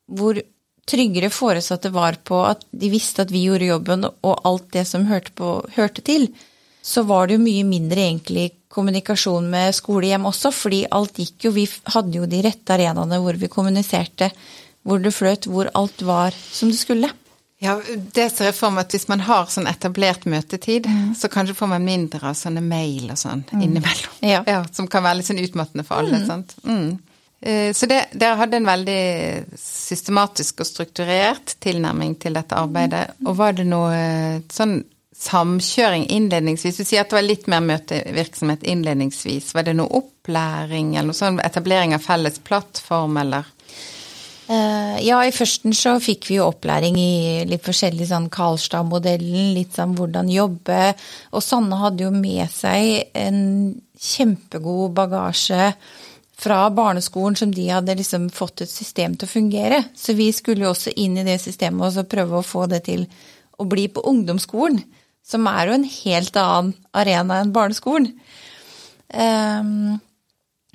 hvor 0.08 0.38
tryggere 0.86 1.28
foresatte 1.34 1.90
var 1.92 2.16
på 2.25 2.38
at 2.46 2.62
de 2.70 2.88
visste 2.88 3.26
at 3.26 3.32
vi 3.34 3.42
gjorde 3.44 3.68
jobben, 3.68 4.06
og 4.06 4.46
alt 4.48 4.70
det 4.72 4.86
som 4.88 5.04
hørte, 5.10 5.34
på, 5.36 5.58
hørte 5.76 6.04
til, 6.06 6.30
så 6.80 7.02
var 7.02 7.26
det 7.26 7.36
jo 7.36 7.44
mye 7.44 7.66
mindre 7.66 8.06
egentlig 8.06 8.46
kommunikasjon 8.72 9.48
med 9.50 9.75
skolehjem 9.75 10.28
også, 10.30 10.52
fordi 10.54 10.84
alt 10.94 11.18
gikk 11.18 11.48
jo 11.48 11.54
Vi 11.56 11.66
hadde 11.92 12.20
jo 12.20 12.28
de 12.30 12.42
rette 12.46 12.75
arenaene 12.75 13.18
hvor 13.22 13.38
vi 13.40 13.50
kommuniserte, 13.50 14.30
hvor 14.86 15.02
det 15.02 15.14
fløt, 15.14 15.48
hvor 15.50 15.70
alt 15.75 16.02
var 16.06 16.36
som 16.52 16.70
det 16.70 16.78
skulle. 16.78 17.10
Ja, 17.58 17.78
det 18.12 18.28
ser 18.34 18.50
jeg 18.50 18.56
for 18.56 18.75
meg 18.75 18.84
at 18.84 18.92
hvis 18.92 19.06
man 19.08 19.22
har 19.25 19.48
sånn 19.48 19.68
etablert 19.70 20.26
møtetid, 20.28 20.88
mm. 20.92 21.14
så 21.16 21.30
kanskje 21.32 21.56
får 21.56 21.70
man 21.72 21.86
mindre 21.86 22.20
av 22.28 22.36
sånne 22.36 22.60
mail 22.60 23.08
og 23.14 23.20
sånn 23.20 23.46
mm. 23.48 23.60
innimellom. 23.64 24.16
Ja. 24.20 24.42
ja. 24.54 24.60
Som 24.76 24.90
kan 24.92 25.06
være 25.06 25.22
litt 25.22 25.30
sånn 25.30 25.40
utmattende 25.40 25.86
for 25.88 26.02
alle. 26.02 26.20
Mm. 26.20 26.26
sant? 26.28 26.52
Mm. 26.68 26.90
Eh, 27.40 27.70
så 27.76 27.88
det, 27.88 28.02
dere 28.12 28.36
hadde 28.42 28.60
en 28.60 28.68
veldig 28.68 29.00
systematisk 29.60 30.60
og 30.60 30.68
strukturert 30.68 31.56
tilnærming 31.64 32.18
til 32.20 32.36
dette 32.36 32.60
arbeidet. 32.60 33.06
Og 33.25 33.40
var 33.40 33.56
det 33.56 33.66
noe 33.68 33.96
eh, 33.96 34.44
sånn 34.52 34.78
samkjøring 35.16 36.10
innledningsvis? 36.12 36.76
Du 36.76 36.84
sier 36.84 37.06
at 37.06 37.12
det 37.12 37.20
var 37.22 37.25
litt 37.25 37.48
mer 37.48 37.64
møtevirksomhet 37.64 38.68
innledningsvis. 38.68 39.54
Var 39.56 39.64
det 39.68 39.78
noe 39.80 40.02
opplæring 40.02 40.92
eller 40.96 41.14
noe 41.14 41.25
sånn 41.25 41.40
etablering 41.40 41.96
av 41.96 42.04
felles 42.04 42.36
plattform, 42.44 43.16
eller? 43.25 43.48
Uh, 44.46 44.94
ja, 45.02 45.18
i 45.26 45.34
førsten 45.34 45.74
så 45.74 45.96
fikk 45.98 46.28
vi 46.30 46.36
jo 46.38 46.46
opplæring 46.46 46.94
i 47.00 47.44
litt 47.50 47.64
forskjellig 47.66 48.06
sånn 48.06 48.28
Karlstad-modellen, 48.30 49.54
litt 49.56 49.74
sånn 49.74 49.96
hvordan 49.98 50.30
jobbe. 50.30 50.92
Og 51.34 51.42
Sanne 51.42 51.80
hadde 51.80 52.06
jo 52.06 52.12
med 52.14 52.46
seg 52.54 53.10
en 53.18 53.40
kjempegod 53.98 54.94
bagasje 54.94 55.72
fra 56.36 56.60
barneskolen 56.70 57.36
som 57.38 57.52
de 57.54 57.64
hadde 57.72 57.96
liksom 57.96 58.28
fått 58.34 58.62
et 58.62 58.70
system 58.70 59.16
til 59.16 59.26
å 59.26 59.34
fungere. 59.34 59.82
Så 59.96 60.14
vi 60.14 60.28
skulle 60.36 60.66
jo 60.66 60.74
også 60.74 60.94
inn 61.00 61.16
i 61.18 61.26
det 61.26 61.40
systemet 61.42 61.96
og 61.96 62.10
prøve 62.12 62.38
å 62.38 62.46
få 62.46 62.66
det 62.70 62.84
til 62.86 63.06
å 63.56 63.66
bli 63.66 63.88
på 63.88 64.04
ungdomsskolen. 64.06 64.82
Som 65.26 65.48
er 65.50 65.66
jo 65.66 65.78
en 65.80 65.88
helt 65.90 66.36
annen 66.38 66.74
arena 66.94 67.40
enn 67.42 67.54
barneskolen. 67.56 68.12
Um, 69.10 69.96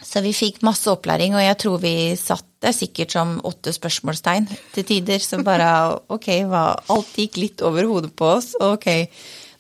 så 0.01 0.21
vi 0.25 0.33
fikk 0.33 0.61
masse 0.65 0.89
opplæring, 0.91 1.35
og 1.37 1.43
jeg 1.43 1.57
tror 1.61 1.81
vi 1.83 1.93
satt 2.19 2.47
der 2.61 2.73
sikkert 2.75 3.13
som 3.13 3.35
åtte 3.47 3.73
spørsmålstegn 3.73 4.47
til 4.75 4.85
tider. 4.87 5.21
Så 5.21 5.41
bare 5.45 5.69
ok, 6.15 6.29
hva, 6.49 6.65
alt 6.93 7.17
gikk 7.17 7.39
litt 7.41 7.65
over 7.65 7.89
hodet 7.89 8.13
på 8.17 8.31
oss. 8.37 8.53
Ok, 8.61 8.89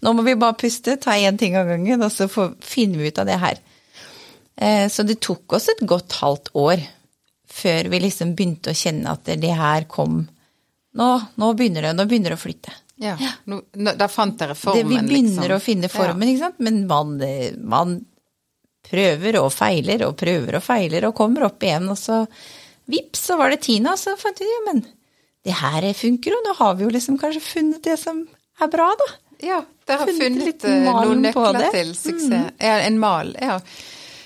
nå 0.01 0.15
må 0.17 0.25
vi 0.25 0.37
bare 0.39 0.57
puste, 0.57 0.97
ta 1.01 1.17
én 1.17 1.37
ting 1.39 1.57
av 1.59 1.69
gangen, 1.69 2.01
og 2.01 2.13
så 2.13 2.29
får, 2.31 2.55
finner 2.65 3.01
vi 3.01 3.11
ut 3.13 3.21
av 3.21 3.29
det 3.29 3.37
her. 3.41 3.61
Eh, 4.61 4.87
så 4.91 5.05
det 5.07 5.21
tok 5.23 5.57
oss 5.57 5.69
et 5.73 5.85
godt 5.87 6.19
halvt 6.21 6.53
år 6.59 6.83
før 7.51 7.89
vi 7.91 7.99
liksom 8.05 8.35
begynte 8.37 8.71
å 8.71 8.77
kjenne 8.77 9.11
at 9.11 9.33
det 9.41 9.55
her 9.57 9.89
kom 9.91 10.23
Nå, 10.91 11.05
nå 11.39 11.47
begynner 11.55 11.85
det, 11.85 11.91
nå 11.95 12.03
begynner 12.03 12.33
det 12.33 12.35
å 12.35 12.41
flytte. 12.41 12.71
Ja, 12.99 13.13
nå, 13.47 13.61
Da 13.95 14.09
fant 14.11 14.35
dere 14.41 14.57
formen, 14.59 14.81
liksom. 14.81 14.89
Vi 14.89 15.07
begynner 15.07 15.45
liksom. 15.45 15.55
å 15.55 15.63
finne 15.63 15.89
formen, 15.89 16.25
ja. 16.27 16.33
ikke 16.33 16.43
sant. 16.43 16.57
Men 16.59 16.81
man, 16.89 17.13
man, 17.63 17.93
prøver 18.87 19.37
og 19.41 19.51
feiler 19.53 20.05
og 20.07 20.17
prøver 20.19 20.57
og 20.59 20.65
feiler 20.65 21.07
og 21.07 21.15
kommer 21.17 21.47
opp 21.47 21.63
igjen, 21.63 21.89
og 21.91 21.99
så 21.99 22.23
vips, 22.91 23.27
så 23.29 23.37
var 23.39 23.53
det 23.53 23.61
Tina, 23.65 23.95
og 23.95 24.01
så 24.01 24.17
fant 24.19 24.41
vi 24.41 24.49
ja, 24.49 24.63
men 24.67 24.83
det 25.41 25.55
her 25.57 25.87
funker, 25.97 26.35
jo, 26.35 26.41
nå 26.45 26.53
har 26.59 26.75
vi 26.77 26.85
jo 26.85 26.91
liksom 26.93 27.17
kanskje 27.21 27.41
funnet 27.41 27.81
det 27.85 27.97
som 27.97 28.21
er 28.61 28.69
bra, 28.69 28.91
da. 28.99 29.07
Ja, 29.41 29.63
dere 29.89 30.03
har 30.03 30.11
funnet, 30.11 30.61
funnet 30.61 30.67
eh, 30.69 30.83
noen 30.85 31.23
nøkler 31.25 31.71
til 31.73 31.95
suksess. 31.97 32.51
Mm. 32.51 32.61
Ja, 32.61 32.77
en 32.85 33.01
mal. 33.01 33.33
ja. 33.41 33.57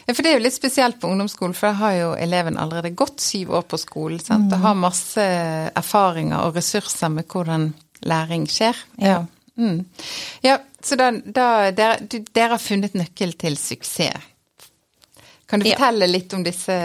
Ja, 0.05 0.13
for 0.13 0.21
det 0.21 0.29
er 0.29 0.35
jo 0.37 0.43
litt 0.43 0.53
spesielt 0.53 0.99
på 1.01 1.09
ungdomsskolen, 1.09 1.55
for 1.57 1.71
da 1.71 1.79
har 1.79 1.93
jo 1.97 2.09
eleven 2.21 2.59
allerede 2.61 2.91
gått 2.93 3.23
syv 3.23 3.55
år 3.57 3.63
på 3.71 3.79
skolen. 3.81 4.19
sant? 4.21 4.51
Og 4.51 4.59
mm. 4.59 4.65
har 4.67 4.75
masse 4.77 5.23
erfaringer 5.81 6.45
og 6.45 6.59
ressurser 6.59 7.09
med 7.09 7.25
hvordan 7.31 7.71
læring 8.05 8.45
skjer. 8.51 8.77
Ja. 9.01 9.23
Mm. 9.57 9.81
Ja, 10.45 10.59
så 10.83 10.99
da, 10.99 11.09
da 11.09 11.47
dere, 11.73 12.05
dere, 12.05 12.51
har 12.53 12.61
funnet 12.61 12.93
nøkkel 12.93 13.33
til 13.39 13.57
suksess. 13.57 14.29
Kan 15.45 15.61
du 15.61 15.69
fortelle 15.69 16.07
ja. 16.07 16.11
litt 16.11 16.33
om 16.33 16.43
disse, 16.45 16.75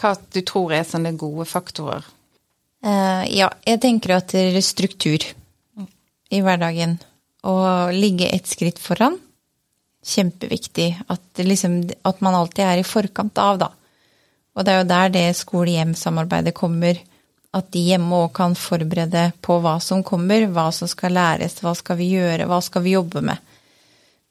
hva 0.00 0.14
du 0.34 0.40
tror 0.46 0.74
er 0.74 0.86
sånne 0.86 1.14
gode 1.18 1.46
faktorer? 1.46 2.06
Uh, 2.86 3.22
ja, 3.30 3.50
jeg 3.66 3.82
tenker 3.82 4.16
at 4.18 4.34
det 4.34 4.48
er 4.50 4.64
struktur 4.64 5.22
i 6.30 6.42
hverdagen. 6.42 6.98
Å 7.46 7.54
ligge 7.94 8.26
et 8.32 8.50
skritt 8.50 8.80
foran 8.82 9.20
kjempeviktig. 10.06 11.02
At, 11.06 11.20
liksom, 11.38 11.82
at, 12.02 12.20
man 12.20 12.34
alltid 12.34 12.64
er 12.64 12.80
i 12.80 12.86
forkant 12.86 13.38
av, 13.42 13.58
da. 13.60 13.70
Og 14.56 14.64
det 14.64 14.72
er 14.72 14.80
jo 14.80 14.88
der 14.88 15.12
det 15.12 15.26
skole-hjem-samarbeidet 15.40 16.54
kommer. 16.56 16.98
At 17.56 17.70
de 17.72 17.82
hjemme 17.90 18.22
òg 18.24 18.32
kan 18.36 18.56
forberede 18.58 19.30
på 19.44 19.58
hva 19.64 19.76
som 19.82 20.04
kommer, 20.06 20.46
hva 20.52 20.68
som 20.74 20.88
skal 20.90 21.16
læres, 21.16 21.58
hva 21.64 21.74
skal 21.76 21.98
vi 22.00 22.12
gjøre, 22.14 22.48
hva 22.48 22.60
skal 22.64 22.84
vi 22.84 22.96
jobbe 22.96 23.22
med. 23.24 23.54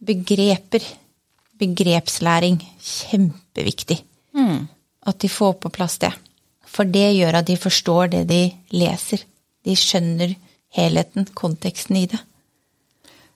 Begreper. 0.05 0.85
Begrepslæring. 1.59 2.59
Kjempeviktig. 2.81 4.01
Mm. 4.35 4.67
At 5.07 5.19
de 5.21 5.29
får 5.29 5.57
på 5.63 5.71
plass 5.73 5.97
det. 6.01 6.11
For 6.65 6.87
det 6.87 7.13
gjør 7.15 7.39
at 7.39 7.47
de 7.47 7.57
forstår 7.57 8.11
det 8.15 8.23
de 8.29 8.43
leser. 8.75 9.23
De 9.65 9.75
skjønner 9.79 10.35
helheten, 10.75 11.29
konteksten 11.33 12.01
i 12.01 12.07
det 12.11 12.19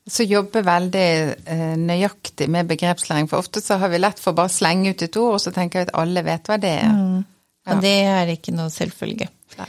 så 0.09 0.25
jobber 0.25 0.65
veldig 0.65 1.07
eh, 1.45 1.75
nøyaktig 1.77 2.49
med 2.51 2.69
begrepslæring. 2.69 3.29
For 3.29 3.43
ofte 3.43 3.61
så 3.61 3.77
har 3.81 3.91
vi 3.91 4.01
lett 4.01 4.19
for 4.21 4.37
bare 4.37 4.49
å 4.49 4.53
slenge 4.53 4.93
ut 4.93 5.03
et 5.05 5.17
ord, 5.19 5.35
og 5.37 5.43
så 5.43 5.53
tenker 5.55 5.79
vi 5.79 5.87
at 5.87 5.95
alle 6.01 6.23
vet 6.25 6.49
hva 6.49 6.57
det 6.61 6.71
er. 6.81 6.93
Mm. 6.95 7.19
Ja. 7.19 7.75
Og 7.75 7.83
det 7.83 7.95
er 8.13 8.33
ikke 8.33 8.55
noe 8.55 8.73
selvfølge. 8.73 9.29
Nei. 9.59 9.67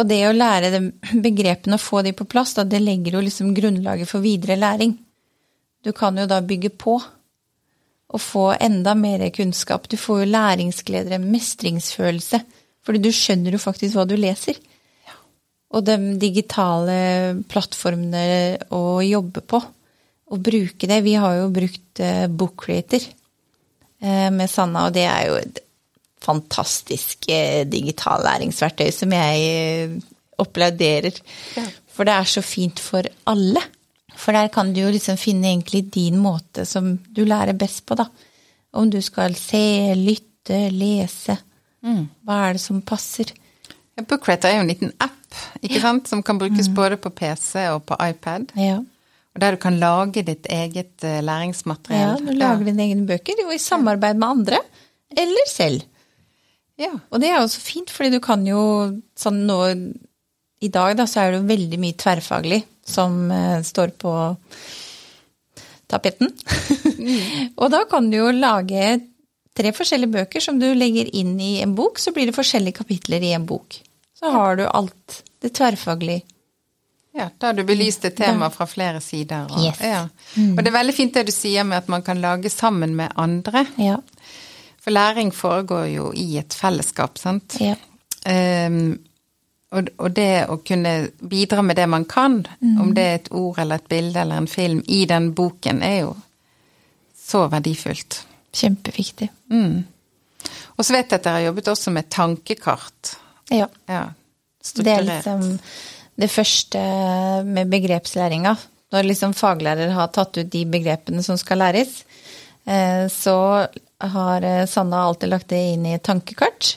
Og 0.00 0.06
det 0.06 0.20
å 0.28 0.34
lære 0.34 0.72
de 0.74 0.82
begrepene 1.26 1.78
og 1.78 1.82
få 1.82 2.04
de 2.06 2.14
på 2.16 2.28
plass, 2.30 2.54
da, 2.58 2.66
det 2.68 2.82
legger 2.82 3.18
jo 3.18 3.24
liksom 3.26 3.54
grunnlaget 3.56 4.10
for 4.10 4.24
videre 4.24 4.58
læring. 4.60 4.94
Du 5.84 5.92
kan 5.96 6.18
jo 6.20 6.28
da 6.28 6.42
bygge 6.44 6.72
på 6.76 6.98
og 8.10 8.20
få 8.22 8.46
enda 8.58 8.96
mer 8.98 9.22
kunnskap. 9.34 9.86
Du 9.88 9.96
får 10.00 10.24
jo 10.24 10.32
læringsglede, 10.32 11.20
mestringsfølelse. 11.22 12.42
Fordi 12.86 12.98
du 13.04 13.10
skjønner 13.14 13.54
jo 13.54 13.60
faktisk 13.62 13.94
hva 13.94 14.06
du 14.08 14.16
leser 14.18 14.58
og 15.70 15.86
de 15.86 15.96
digitale 16.18 16.94
plattformene 17.50 18.22
å 18.74 19.00
jobbe 19.06 19.42
på. 19.46 19.60
Og 20.30 20.42
bruke 20.46 20.86
det. 20.86 21.00
Vi 21.02 21.16
har 21.18 21.40
jo 21.40 21.50
brukt 21.54 22.02
uh, 22.02 22.26
Book 22.30 22.60
Creator 22.64 23.02
uh, 23.02 24.28
med 24.34 24.46
Sanna, 24.50 24.86
og 24.86 24.94
det 24.94 25.06
er 25.10 25.26
jo 25.26 25.38
et 25.40 25.60
fantastisk 26.20 27.24
digitalt 27.24 27.70
digital 27.72 28.22
læringsverktøy 28.26 28.90
som 28.92 29.14
jeg 29.16 30.00
applauderer. 30.40 31.16
Ja. 31.56 31.64
For 31.90 32.06
det 32.06 32.14
er 32.14 32.28
så 32.28 32.42
fint 32.44 32.82
for 32.82 33.06
alle. 33.30 33.62
For 34.20 34.36
der 34.36 34.50
kan 34.52 34.74
du 34.74 34.82
jo 34.82 34.90
liksom 34.92 35.16
finne 35.20 35.48
egentlig 35.54 35.86
din 35.94 36.18
måte 36.20 36.66
som 36.68 36.92
du 37.08 37.22
lærer 37.24 37.56
best 37.56 37.86
på, 37.88 37.96
da. 37.98 38.06
Om 38.76 38.90
du 38.92 39.00
skal 39.02 39.34
se, 39.38 39.94
lytte, 39.96 40.66
lese. 40.74 41.38
Mm. 41.82 42.04
Hva 42.26 42.42
er 42.46 42.58
det 42.58 42.62
som 42.62 42.82
passer? 42.86 43.32
Ja, 43.96 44.04
Bookrate 44.04 44.50
er 44.50 44.58
jo 44.58 44.66
en 44.66 44.70
liten 44.70 44.92
app 45.00 45.16
ikke 45.62 45.80
sant? 45.82 46.08
Som 46.10 46.24
kan 46.26 46.38
brukes 46.40 46.68
mm. 46.68 46.74
både 46.76 46.98
på 47.00 47.12
PC 47.14 47.66
og 47.72 47.84
på 47.88 47.98
iPad. 48.02 48.52
Ja. 48.58 48.80
Og 49.30 49.42
der 49.42 49.54
du 49.54 49.62
kan 49.62 49.78
lage 49.78 50.24
ditt 50.26 50.48
eget 50.50 51.06
eh, 51.06 51.20
læringsmateriell. 51.22 52.18
Ja, 52.18 52.26
du 52.26 52.34
lager 52.34 52.64
ja. 52.64 52.70
dine 52.72 52.86
egne 52.88 53.06
bøker, 53.08 53.44
jo 53.44 53.54
i 53.54 53.62
samarbeid 53.62 54.18
med 54.18 54.28
andre, 54.28 54.60
eller 55.16 55.50
selv. 55.50 55.86
Ja. 56.80 56.92
Og 57.10 57.20
det 57.22 57.30
er 57.30 57.38
jo 57.38 57.52
så 57.52 57.62
fint, 57.62 57.92
fordi 57.92 58.16
du 58.16 58.20
kan 58.24 58.42
jo 58.48 58.60
sånn 59.18 59.44
nå 59.48 59.60
I 60.60 60.68
dag 60.72 60.94
da, 60.96 61.06
så 61.08 61.22
er 61.22 61.30
det 61.30 61.40
jo 61.40 61.50
veldig 61.50 61.78
mye 61.80 61.96
tverrfaglig 62.00 62.60
som 62.90 63.22
uh, 63.30 63.60
står 63.66 63.94
på 64.00 64.14
tapeten. 65.90 66.32
mm. 66.98 67.54
og 67.60 67.70
da 67.72 67.84
kan 67.90 68.10
du 68.10 68.20
jo 68.20 68.32
lage 68.34 68.98
tre 69.56 69.72
forskjellige 69.74 70.14
bøker 70.14 70.44
som 70.44 70.60
du 70.60 70.68
legger 70.74 71.10
inn 71.16 71.34
i 71.40 71.58
en 71.64 71.74
bok, 71.78 71.98
så 71.98 72.14
blir 72.14 72.30
det 72.30 72.36
forskjellige 72.36 72.80
kapitler 72.82 73.24
i 73.26 73.32
en 73.36 73.46
bok. 73.46 73.80
Så 74.18 74.30
har 74.30 74.60
du 74.60 74.66
alt 74.68 75.22
det 75.42 75.54
tverrfaglige. 75.56 76.22
Ja, 77.12 77.26
da 77.38 77.50
har 77.50 77.56
du 77.58 77.64
belyst 77.66 78.04
et 78.06 78.14
tema 78.16 78.50
fra 78.54 78.66
flere 78.70 79.00
sider. 79.02 79.48
Og, 79.50 79.64
yes. 79.64 79.80
ja. 79.82 80.04
mm. 80.36 80.52
og 80.54 80.62
det 80.62 80.70
er 80.70 80.76
veldig 80.76 80.94
fint 80.94 81.16
det 81.16 81.26
du 81.26 81.32
sier 81.34 81.66
med 81.66 81.82
at 81.82 81.88
man 81.90 82.04
kan 82.06 82.20
lage 82.22 82.52
sammen 82.52 82.94
med 82.96 83.10
andre. 83.18 83.64
Ja. 83.82 83.96
For 84.80 84.94
læring 84.94 85.32
foregår 85.34 85.88
jo 85.90 86.12
i 86.14 86.38
et 86.38 86.54
fellesskap, 86.54 87.18
sant. 87.18 87.58
Ja. 87.60 87.74
Um, 88.24 89.00
Og, 89.70 90.10
det 90.10 90.46
å 90.50 90.56
kunne 90.66 90.92
bidra 91.30 91.62
med 91.62 91.78
det 91.78 91.86
man 91.86 92.04
kan, 92.10 92.40
om 92.82 92.90
det 92.94 93.02
er 93.06 93.18
et 93.20 93.28
ord 93.38 93.60
eller 93.62 93.78
et 93.78 93.88
bilde 93.92 94.18
eller 94.18 94.40
en 94.42 94.50
film, 94.50 94.80
i 94.90 95.04
den 95.06 95.30
boken, 95.36 95.82
er 95.86 96.00
jo 96.00 96.16
så 97.14 97.44
verdifullt. 97.52 98.24
Kjempeviktig. 98.50 99.28
Mm. 99.54 99.84
Og 100.74 100.82
så 100.82 100.96
vet 100.96 101.12
jeg 101.12 101.20
at 101.20 101.26
dere 101.26 101.38
har 101.38 101.46
jobbet 101.50 101.70
også 101.70 101.92
med 101.94 102.10
tankekart. 102.10 103.14
Ja. 103.50 103.68
Ja, 103.86 104.08
Det 104.74 104.90
er 104.90 105.06
liksom 105.06 105.46
det 106.20 106.28
første 106.30 106.80
med 107.46 107.70
begrepslæringa. 107.70 108.56
Når 108.90 109.06
liksom 109.06 109.34
faglærer 109.34 109.92
har 109.94 110.10
tatt 110.10 110.38
ut 110.38 110.50
de 110.50 110.64
begrepene 110.66 111.22
som 111.22 111.38
skal 111.38 111.62
læres, 111.62 112.02
eh, 112.66 113.06
så 113.06 113.66
har 114.00 114.42
eh, 114.42 114.66
Sanna 114.66 115.04
alltid 115.04 115.30
lagt 115.30 115.48
det 115.48 115.60
inn 115.74 115.86
i 115.86 115.98
tankekart. 115.98 116.74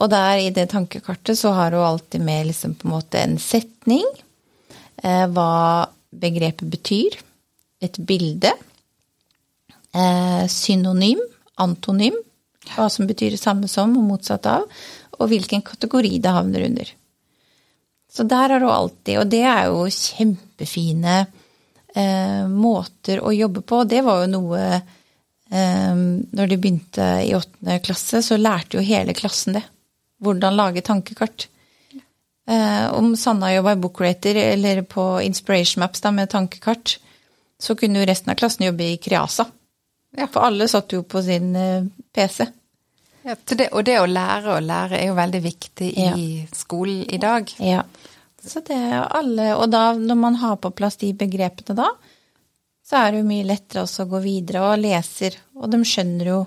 Og 0.00 0.08
der 0.12 0.40
i 0.40 0.52
det 0.54 0.70
tankekartet 0.72 1.38
så 1.38 1.52
har 1.56 1.74
hun 1.76 1.84
alltid 1.84 2.24
med 2.24 2.48
liksom 2.48 2.74
på 2.78 2.88
en 2.88 2.94
måte 2.94 3.20
en 3.20 3.36
setning, 3.42 4.06
eh, 5.02 5.26
hva 5.28 5.88
begrepet 6.12 6.70
betyr, 6.70 7.18
et 7.82 7.98
bilde, 7.98 8.52
eh, 9.92 10.46
synonym, 10.48 11.20
antonym, 11.60 12.16
hva 12.72 12.88
som 12.88 13.06
betyr 13.06 13.34
det 13.34 13.42
samme 13.42 13.68
som 13.68 13.96
og 13.98 14.08
motsatt 14.08 14.46
av, 14.46 14.66
og 15.18 15.28
hvilken 15.28 15.62
kategori 15.62 16.18
det 16.22 16.34
havner 16.34 16.66
under. 16.70 16.92
Så 18.12 18.24
der 18.28 18.48
har 18.52 18.60
hun 18.60 18.70
alltid, 18.70 19.18
og 19.18 19.30
det 19.32 19.42
er 19.48 19.68
jo 19.72 19.86
kjempefine 19.88 21.26
eh, 21.96 22.44
måter 22.48 23.22
å 23.24 23.32
jobbe 23.32 23.62
på. 23.64 23.84
Det 23.88 24.02
var 24.04 24.24
jo 24.24 24.32
noe 24.34 24.60
eh, 24.68 25.92
Når 25.92 26.48
de 26.48 26.58
begynte 26.58 27.06
i 27.24 27.32
åttende 27.36 27.78
klasse, 27.84 28.22
så 28.24 28.36
lærte 28.40 28.78
jo 28.78 28.84
hele 28.84 29.16
klassen 29.16 29.56
det. 29.56 29.64
Hvordan 30.22 30.56
lage 30.56 30.82
tankekart. 30.86 31.48
Eh, 32.48 32.86
om 32.94 33.12
Sanna 33.16 33.52
jobba 33.54 33.72
i 33.72 33.80
Bookrater 33.82 34.36
eller 34.36 34.82
på 34.82 35.04
Inspiration 35.22 35.80
Maps 35.82 36.00
da, 36.00 36.10
med 36.10 36.30
tankekart, 36.30 36.96
så 37.62 37.74
kunne 37.78 38.00
jo 38.02 38.06
resten 38.08 38.32
av 38.32 38.38
klassen 38.40 38.66
jobbe 38.66 38.84
i 38.92 38.96
Kreasa. 39.02 39.46
Ja. 40.16 40.26
For 40.26 40.44
alle 40.48 40.66
satt 40.68 40.92
jo 40.92 41.02
på 41.08 41.22
sin 41.22 41.54
eh, 41.56 41.84
PC. 42.14 42.46
Ja, 43.22 43.36
det, 43.46 43.68
og 43.70 43.84
det 43.86 44.00
å 44.02 44.08
lære 44.10 44.56
å 44.56 44.62
lære 44.62 44.98
er 44.98 45.06
jo 45.12 45.14
veldig 45.14 45.40
viktig 45.44 45.92
i 45.94 46.06
Ja. 46.08 46.16
skolen 46.58 47.04
i 47.06 47.18
dag. 47.22 47.52
Ja. 47.62 47.84
Så 48.42 48.58
det 48.66 48.74
er 48.74 49.04
alle 49.14 49.52
Og 49.54 49.68
da, 49.70 49.92
når 49.94 50.16
man 50.18 50.34
har 50.40 50.56
på 50.58 50.72
plass 50.74 50.96
de 50.98 51.12
begrepene 51.14 51.76
da, 51.78 51.92
så 52.82 52.96
er 52.98 53.12
det 53.12 53.20
jo 53.22 53.28
mye 53.28 53.46
lettere 53.46 53.84
også 53.86 54.02
å 54.02 54.10
gå 54.10 54.18
videre 54.24 54.64
og 54.72 54.80
leser, 54.82 55.36
og 55.54 55.70
de 55.70 55.78
skjønner 55.86 56.26
jo 56.32 56.40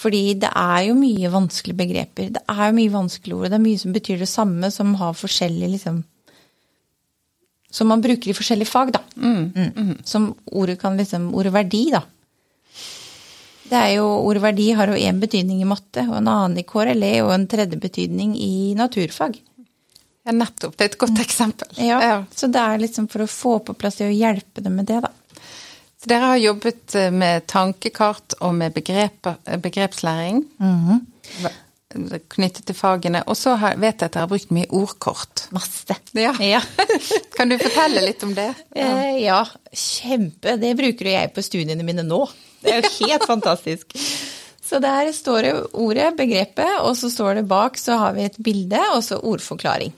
Fordi 0.00 0.22
det 0.40 0.48
er 0.56 0.86
jo 0.88 0.94
mye 0.96 1.28
vanskelige 1.32 1.76
begreper. 1.76 2.30
Det 2.36 2.42
er 2.48 2.62
jo 2.70 2.76
mye 2.78 2.92
vanskelige 2.94 3.36
ord, 3.36 3.50
det 3.52 3.58
er 3.58 3.66
mye 3.66 3.80
som 3.82 3.92
betyr 3.92 4.22
det 4.22 4.30
samme, 4.30 4.70
som 4.72 4.94
har 5.00 5.18
forskjellig 5.18 5.74
liksom 5.76 6.04
Som 7.70 7.86
man 7.86 8.00
bruker 8.02 8.30
i 8.30 8.34
forskjellige 8.34 8.66
fag, 8.66 8.88
da. 8.96 9.00
Mm. 9.16 10.00
Som 10.04 10.32
ordet 10.46 10.80
kan 10.80 10.96
liksom 10.98 11.28
Ordet 11.34 11.52
verdi, 11.54 11.84
da. 11.92 12.00
Det 13.70 13.78
er 13.78 13.92
jo, 14.00 14.06
Ordet 14.26 14.42
verdi 14.42 14.72
har 14.74 14.90
jo 14.90 14.98
én 14.98 15.20
betydning 15.22 15.60
i 15.62 15.68
matte, 15.68 16.02
og 16.08 16.16
en 16.18 16.32
annen 16.32 16.58
i 16.58 16.66
KRLE, 16.66 17.12
og 17.22 17.30
en 17.36 17.46
tredje 17.46 17.78
betydning 17.78 18.34
i 18.34 18.74
naturfag. 18.74 19.38
Ja, 20.26 20.34
nettopp. 20.34 20.74
Det 20.76 20.84
er 20.84 20.90
et 20.90 20.98
godt 20.98 21.22
eksempel. 21.22 21.70
Ja, 21.78 22.00
Ja. 22.02 22.16
Så 22.34 22.50
det 22.50 22.60
er 22.60 22.82
liksom 22.82 23.06
for 23.08 23.22
å 23.22 23.30
få 23.30 23.58
på 23.64 23.76
plass 23.78 24.00
det 24.00 24.08
og 24.10 24.16
hjelpe 24.16 24.64
dem 24.64 24.76
med 24.80 24.90
det, 24.90 25.00
da. 25.06 25.12
Så 26.00 26.08
dere 26.08 26.30
har 26.30 26.38
jobbet 26.40 26.94
eh, 26.96 27.10
med 27.12 27.44
tankekart 27.50 28.38
og 28.40 28.54
med 28.56 28.72
begrep, 28.72 29.20
begrepslæring 29.44 29.60
begrepslæring 29.62 30.44
-hmm. 30.58 32.20
knyttet 32.28 32.64
til 32.66 32.74
fagene. 32.74 33.22
Og 33.26 33.36
så 33.36 33.56
vet 33.76 34.00
jeg 34.00 34.02
at 34.02 34.14
dere 34.14 34.20
har 34.20 34.26
brukt 34.26 34.50
mye 34.50 34.66
ordkort. 34.70 35.48
Masse. 35.50 35.96
Ja. 36.14 36.32
Ja. 36.54 36.60
Kan 37.36 37.48
du 37.48 37.58
fortelle 37.58 38.00
litt 38.00 38.22
om 38.22 38.34
det? 38.34 38.54
Eh, 38.76 39.22
ja, 39.22 39.44
kjempe. 39.72 40.56
Det 40.56 40.76
bruker 40.76 41.06
jeg 41.06 41.32
på 41.32 41.42
studiene 41.42 41.82
mine 41.82 42.02
nå. 42.02 42.28
Det 42.62 42.72
er 42.72 42.80
jo 42.80 43.06
helt 43.06 43.26
fantastisk. 43.34 43.86
Så 44.64 44.78
der 44.78 45.12
står 45.12 45.42
det 45.42 45.54
ordet, 45.72 46.16
begrepet, 46.16 46.80
og 46.80 46.96
så 46.96 47.10
står 47.10 47.34
det 47.34 47.48
bak, 47.48 47.78
så 47.78 47.96
har 47.96 48.12
vi 48.12 48.24
et 48.24 48.36
bilde, 48.38 48.80
og 48.94 49.04
så 49.04 49.18
ordforklaring. 49.18 49.92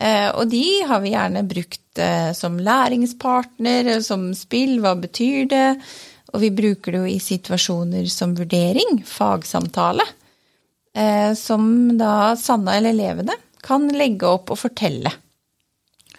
Eh, 0.00 0.28
og 0.32 0.48
de 0.48 0.62
har 0.88 1.02
vi 1.04 1.12
gjerne 1.12 1.42
brukt 1.48 2.00
eh, 2.00 2.30
som 2.36 2.56
læringspartner, 2.56 3.90
som 4.04 4.30
spill, 4.34 4.78
hva 4.80 4.94
betyr 4.96 5.48
det? 5.50 5.66
Og 6.32 6.40
vi 6.44 6.50
bruker 6.54 6.94
det 6.94 7.00
jo 7.02 7.10
i 7.10 7.18
situasjoner 7.20 8.06
som 8.12 8.32
vurdering, 8.38 9.02
fagsamtale. 9.04 10.06
Eh, 10.96 11.34
som 11.38 11.98
da 12.00 12.34
Sanna 12.40 12.78
eller 12.78 12.94
elevene 12.96 13.36
kan 13.62 13.84
legge 13.92 14.26
opp 14.30 14.50
og 14.54 14.58
fortelle. 14.62 15.12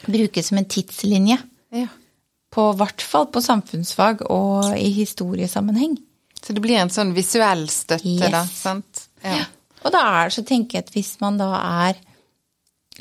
Bruke 0.05 0.43
som 0.43 0.59
en 0.61 0.69
tidslinje. 0.69 1.37
Ja. 1.73 1.87
På 2.51 2.69
hvert 2.75 3.01
fall 3.01 3.29
på 3.31 3.41
samfunnsfag 3.43 4.25
og 4.29 4.73
i 4.77 4.89
historiesammenheng. 4.95 5.95
Så 6.41 6.53
det 6.57 6.61
blir 6.63 6.79
en 6.81 6.89
sånn 6.91 7.13
visuell 7.15 7.67
støtte, 7.71 8.09
Yes. 8.17 8.31
da. 8.33 8.45
sant? 8.45 9.03
Ja. 9.23 9.45
Og 9.85 9.91
da 9.93 10.01
er 10.21 10.29
det 10.29 10.35
så 10.35 10.43
tenker 10.45 10.77
jeg 10.79 10.87
at 10.87 10.93
hvis 10.95 11.11
man 11.21 11.37
da 11.39 11.51
er 11.87 11.99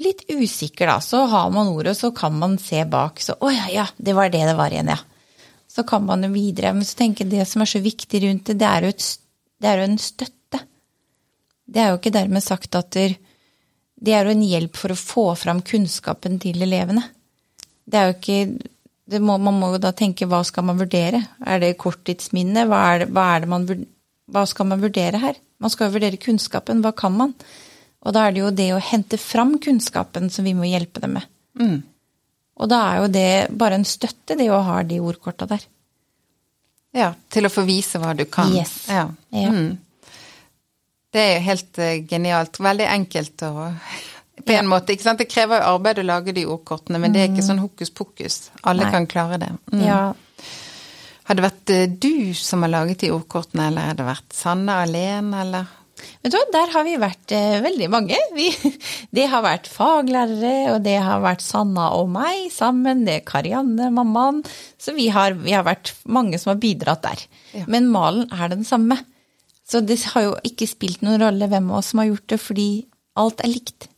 litt 0.00 0.24
usikker, 0.28 0.88
da, 0.88 0.98
så 1.04 1.24
har 1.30 1.50
man 1.54 1.70
ordet, 1.70 1.94
og 1.94 1.98
så 1.98 2.10
kan 2.16 2.36
man 2.38 2.58
se 2.60 2.82
bak. 2.88 3.20
Så 3.22 3.36
å 3.40 3.52
ja, 3.52 3.68
ja, 3.72 3.86
det 3.96 4.16
var 4.16 4.32
det 4.32 4.42
det 4.48 4.56
var 4.58 4.72
igjen, 4.72 4.92
ja. 4.94 4.98
Så 5.70 5.84
kan 5.86 6.04
man 6.06 6.24
jo 6.26 6.32
videre. 6.34 6.72
Men 6.74 6.86
så 6.86 6.98
tenker 6.98 7.24
jeg 7.26 7.34
det 7.36 7.46
som 7.48 7.62
er 7.62 7.70
så 7.70 7.82
viktig 7.84 8.24
rundt 8.24 8.50
det, 8.50 8.58
det 8.62 8.68
er 8.70 8.86
jo, 8.86 8.94
et, 8.94 9.06
det 9.60 9.70
er 9.70 9.80
jo 9.80 9.88
en 9.90 10.00
støtte. 10.02 10.62
Det 11.70 11.82
er 11.82 11.92
jo 11.92 12.00
ikke 12.00 12.14
dermed 12.16 12.42
sagt 12.42 12.74
at 12.78 12.96
det 12.96 14.16
er 14.16 14.26
jo 14.26 14.34
en 14.34 14.42
hjelp 14.42 14.80
for 14.80 14.92
å 14.92 14.98
få 14.98 15.26
fram 15.38 15.62
kunnskapen 15.62 16.40
til 16.42 16.64
elevene. 16.66 17.04
Det 17.86 18.00
er 18.00 18.10
jo 18.10 18.16
ikke 18.16 19.20
må, 19.20 19.36
Man 19.42 19.58
må 19.58 19.72
jo 19.74 19.82
da 19.82 19.92
tenke 19.96 20.28
hva 20.30 20.42
skal 20.46 20.66
man 20.66 20.78
vurdere? 20.78 21.22
Er 21.46 21.62
det 21.62 21.76
korttidsminne? 21.78 22.66
Hva, 22.70 23.06
hva, 23.10 23.28
hva 24.30 24.44
skal 24.46 24.70
man 24.70 24.82
vurdere 24.82 25.22
her? 25.22 25.38
Man 25.60 25.72
skal 25.72 25.88
jo 25.88 25.98
vurdere 25.98 26.20
kunnskapen. 26.20 26.82
Hva 26.84 26.94
kan 26.96 27.16
man? 27.16 27.34
Og 28.00 28.14
da 28.16 28.26
er 28.26 28.32
det 28.32 28.40
jo 28.40 28.50
det 28.56 28.68
å 28.72 28.80
hente 28.80 29.18
fram 29.20 29.58
kunnskapen 29.60 30.30
som 30.32 30.46
vi 30.46 30.54
må 30.56 30.68
hjelpe 30.68 31.02
dem 31.02 31.18
med. 31.18 31.26
Mm. 31.60 31.82
Og 32.60 32.68
da 32.68 32.78
er 32.90 33.02
jo 33.02 33.10
det 33.12 33.28
bare 33.56 33.76
en 33.80 33.84
støtte, 33.88 34.36
det 34.36 34.48
å 34.52 34.62
ha 34.64 34.80
de 34.84 35.00
ordkorta 35.00 35.46
der. 35.50 35.66
ja. 36.96 37.12
Til 37.28 37.46
å 37.46 37.52
få 37.52 37.64
vise 37.68 38.00
hva 38.00 38.14
du 38.16 38.24
kan. 38.24 38.52
Yes. 38.56 38.86
Ja. 38.88 39.06
Ja. 39.36 39.52
Mm. 39.52 39.78
Det 41.10 41.20
er 41.20 41.32
jo 41.34 41.44
helt 41.48 41.78
eh, 41.82 41.96
genialt. 42.06 42.60
Veldig 42.62 42.86
enkelt 42.86 43.42
å 43.42 43.52
På 44.46 44.52
en 44.54 44.68
måte. 44.70 44.94
ikke 44.94 45.04
sant? 45.04 45.18
Det 45.18 45.28
krever 45.28 45.60
jo 45.60 45.72
arbeid 45.74 45.98
å 46.00 46.06
lage 46.06 46.32
de 46.32 46.46
ordkortene, 46.48 47.00
men 47.02 47.12
det 47.12 47.20
er 47.24 47.32
ikke 47.32 47.44
sånn 47.44 47.60
hokus 47.60 47.90
pokus. 47.90 48.36
Alle 48.62 48.86
Nei. 48.86 48.92
kan 48.94 49.08
klare 49.10 49.40
det. 49.42 49.50
Mm. 49.72 49.82
Ja. 49.84 49.98
Har 51.28 51.36
det 51.36 51.44
vært 51.44 51.72
eh, 51.74 51.88
du 51.90 52.32
som 52.38 52.62
har 52.64 52.72
laget 52.72 53.02
de 53.04 53.10
ordkortene, 53.12 53.66
eller 53.68 53.90
har 53.90 53.98
det 53.98 54.06
vært 54.06 54.32
Sanne 54.36 54.78
alene, 54.86 55.42
eller? 55.44 55.76
Vet 56.20 56.32
du 56.32 56.36
hva, 56.36 56.42
der 56.54 56.72
har 56.74 56.86
vi 56.86 56.96
vært 57.00 57.34
eh, 57.36 57.58
veldig 57.64 57.88
mange. 57.92 58.18
Vi, 58.36 58.48
det 59.16 59.26
har 59.32 59.44
vært 59.44 59.70
faglærere, 59.70 60.74
og 60.74 60.82
det 60.84 60.96
har 61.02 61.22
vært 61.24 61.44
Sanna 61.44 61.90
og 61.98 62.10
meg 62.12 62.48
sammen. 62.54 63.04
Det 63.06 63.18
er 63.18 63.26
Karianne, 63.28 63.90
mammaen. 63.94 64.42
Så 64.80 64.94
vi 64.96 65.08
har, 65.14 65.36
vi 65.38 65.54
har 65.56 65.66
vært 65.68 65.94
mange 66.04 66.40
som 66.40 66.54
har 66.54 66.60
bidratt 66.62 67.04
der. 67.06 67.24
Ja. 67.56 67.64
Men 67.70 67.88
malen 67.92 68.28
er 68.32 68.52
den 68.52 68.66
samme. 68.68 69.00
Så 69.70 69.82
det 69.86 70.00
har 70.14 70.26
jo 70.26 70.36
ikke 70.46 70.66
spilt 70.66 71.04
noen 71.06 71.20
rolle 71.22 71.46
hvem 71.50 71.70
av 71.70 71.80
oss 71.80 71.92
som 71.92 72.02
har 72.02 72.10
gjort 72.10 72.28
det, 72.32 72.40
fordi 72.42 72.68
alt 73.20 73.42
er 73.44 73.52
likt. 73.52 73.90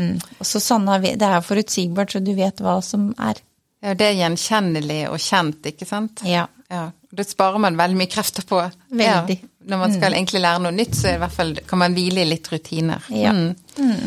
Mm. 0.00 0.16
Og 0.38 0.48
så 0.48 0.60
Sanna, 0.62 0.98
det 1.00 1.16
er 1.20 1.44
forutsigbart, 1.44 2.12
så 2.12 2.22
du 2.24 2.34
vet 2.36 2.60
hva 2.64 2.78
som 2.84 3.10
er. 3.20 3.40
Ja, 3.80 3.94
det 3.96 4.10
er 4.10 4.18
gjenkjennelig 4.18 5.02
og 5.08 5.20
kjent, 5.24 5.64
ikke 5.72 5.88
sant? 5.88 6.24
Ja. 6.28 6.46
Ja. 6.70 6.90
Det 7.10 7.26
sparer 7.26 7.58
man 7.58 7.78
veldig 7.78 7.98
mye 7.98 8.10
krefter 8.10 8.44
på. 8.46 8.60
Veldig. 8.92 9.36
Ja. 9.40 9.59
Når 9.70 9.80
man 9.80 9.94
skal 9.94 10.16
egentlig 10.16 10.42
lære 10.42 10.62
noe 10.64 10.74
nytt, 10.74 10.94
så 10.98 11.14
i 11.14 11.18
hvert 11.20 11.34
fall, 11.34 11.54
kan 11.66 11.80
man 11.82 11.96
hvile 11.96 12.24
i 12.24 12.28
litt 12.28 12.48
rutiner. 12.50 13.06
Ja. 13.14 13.32
Mm. 13.32 14.06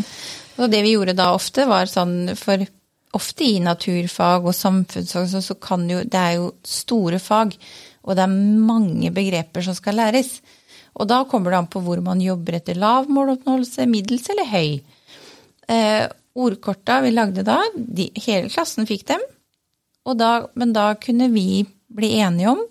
Og 0.60 0.70
det 0.70 0.82
vi 0.86 0.94
gjorde 0.96 1.16
da 1.18 1.32
ofte, 1.34 1.66
var 1.70 1.90
sånn 1.90 2.34
For 2.38 2.62
ofte 3.18 3.46
i 3.46 3.60
naturfag 3.62 4.46
og 4.46 4.56
samfunnsfag 4.58 5.30
så, 5.30 5.42
så 5.42 5.56
kan 5.62 5.86
jo 5.90 6.02
Det 6.06 6.20
er 6.20 6.36
jo 6.40 6.52
store 6.66 7.20
fag, 7.22 7.56
og 8.04 8.18
det 8.18 8.26
er 8.26 8.36
mange 8.70 9.14
begreper 9.16 9.66
som 9.66 9.78
skal 9.78 9.98
læres. 10.02 10.36
Og 11.00 11.08
da 11.10 11.24
kommer 11.30 11.54
det 11.54 11.62
an 11.62 11.70
på 11.72 11.82
hvor 11.82 12.02
man 12.06 12.22
jobber 12.22 12.60
etter 12.60 12.78
lav 12.78 13.08
måloppnåelse, 13.10 13.88
middels 13.90 14.28
eller 14.34 14.50
høy. 14.50 14.82
Eh, 15.72 16.04
ordkorta 16.34 17.00
vi 17.06 17.14
lagde 17.14 17.46
da, 17.48 17.62
de, 17.74 18.10
hele 18.26 18.52
klassen 18.52 18.90
fikk 18.90 19.08
dem. 19.14 19.24
Da, 20.20 20.34
men 20.60 20.74
da 20.76 20.92
kunne 21.00 21.30
vi 21.32 21.64
bli 21.94 22.18
enige 22.20 22.52
om 22.52 22.62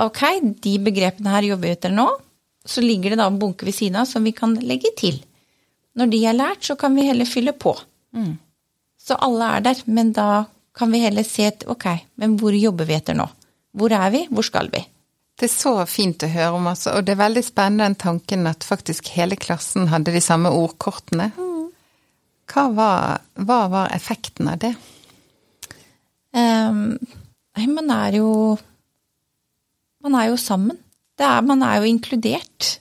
ok, 0.00 0.22
de 0.62 0.76
begrepene 0.82 1.32
her 1.32 1.48
jobber 1.50 1.68
vi 1.68 1.76
etter 1.76 1.94
nå. 1.94 2.08
Så 2.66 2.82
ligger 2.82 3.14
det 3.14 3.20
da 3.20 3.28
en 3.30 3.38
bunke 3.38 3.66
ved 3.68 3.76
siden 3.76 4.00
av 4.00 4.08
som 4.10 4.24
vi 4.26 4.34
kan 4.36 4.56
legge 4.58 4.90
til. 4.98 5.20
Når 5.96 6.10
de 6.12 6.24
er 6.26 6.36
lært, 6.36 6.64
så 6.66 6.76
kan 6.76 6.96
vi 6.98 7.06
heller 7.06 7.28
fylle 7.28 7.54
på. 7.56 7.72
Så 9.06 9.16
alle 9.22 9.52
er 9.56 9.64
der, 9.68 9.80
men 9.86 10.12
da 10.16 10.44
kan 10.76 10.92
vi 10.92 11.00
heller 11.04 11.24
se 11.24 11.46
et 11.48 11.64
ok, 11.70 11.86
men 12.20 12.36
hvor 12.40 12.56
jobber 12.56 12.88
vi 12.88 12.96
etter 12.98 13.16
nå? 13.16 13.28
Hvor 13.76 13.92
er 13.92 14.10
vi? 14.12 14.26
Hvor 14.28 14.44
skal 14.44 14.68
vi? 14.72 14.82
Det 15.36 15.46
er 15.48 15.52
så 15.52 15.72
fint 15.88 16.24
å 16.24 16.32
høre 16.32 16.56
om, 16.56 16.66
altså. 16.68 16.96
Og 16.96 17.04
det 17.04 17.14
er 17.14 17.20
veldig 17.20 17.44
spennende 17.44 17.90
den 17.90 17.98
tanken 18.00 18.48
at 18.48 18.64
faktisk 18.64 19.10
hele 19.16 19.36
klassen 19.36 19.88
hadde 19.92 20.14
de 20.14 20.22
samme 20.24 20.52
ordkortene. 20.52 21.30
Hva 22.46 22.64
var, 22.72 23.24
hva 23.36 23.60
var 23.72 23.92
effekten 23.94 24.48
av 24.48 24.60
det? 24.62 24.72
Um, 26.36 26.96
nei, 27.56 27.66
man 27.72 27.92
er 27.92 28.18
jo 28.20 28.30
Man 30.04 30.16
er 30.18 30.30
jo 30.30 30.36
sammen. 30.40 30.78
Er, 31.18 31.40
man 31.46 31.62
er 31.64 31.80
jo 31.80 31.88
inkludert. 31.88 32.76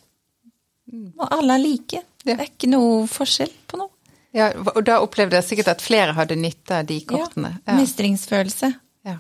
Og 0.92 1.28
Alle 1.32 1.56
er 1.56 1.64
like. 1.64 2.02
Det 2.26 2.36
er 2.36 2.48
ikke 2.50 2.70
noe 2.72 3.06
forskjell 3.10 3.54
på 3.70 3.80
noe. 3.80 3.92
Ja, 4.36 4.50
og 4.52 4.82
da 4.84 4.98
opplevde 5.00 5.38
jeg 5.40 5.48
sikkert 5.48 5.72
at 5.78 5.84
flere 5.84 6.16
hadde 6.18 6.36
nytte 6.36 6.82
av 6.82 6.88
de 6.90 6.98
kortene. 7.08 7.54
Ja, 7.64 7.78
Mestringsfølelse. 7.80 8.74
Ja. 9.08 9.20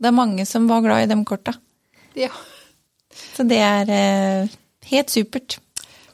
Det 0.00 0.08
er 0.08 0.16
mange 0.16 0.46
som 0.48 0.68
var 0.70 0.80
glad 0.84 1.04
i 1.04 1.10
de 1.12 1.18
korta. 1.28 1.52
Ja. 2.16 2.30
Så 3.36 3.44
det 3.48 3.60
er 3.60 3.92
eh, 3.92 4.56
helt 4.88 5.12
supert. 5.12 5.58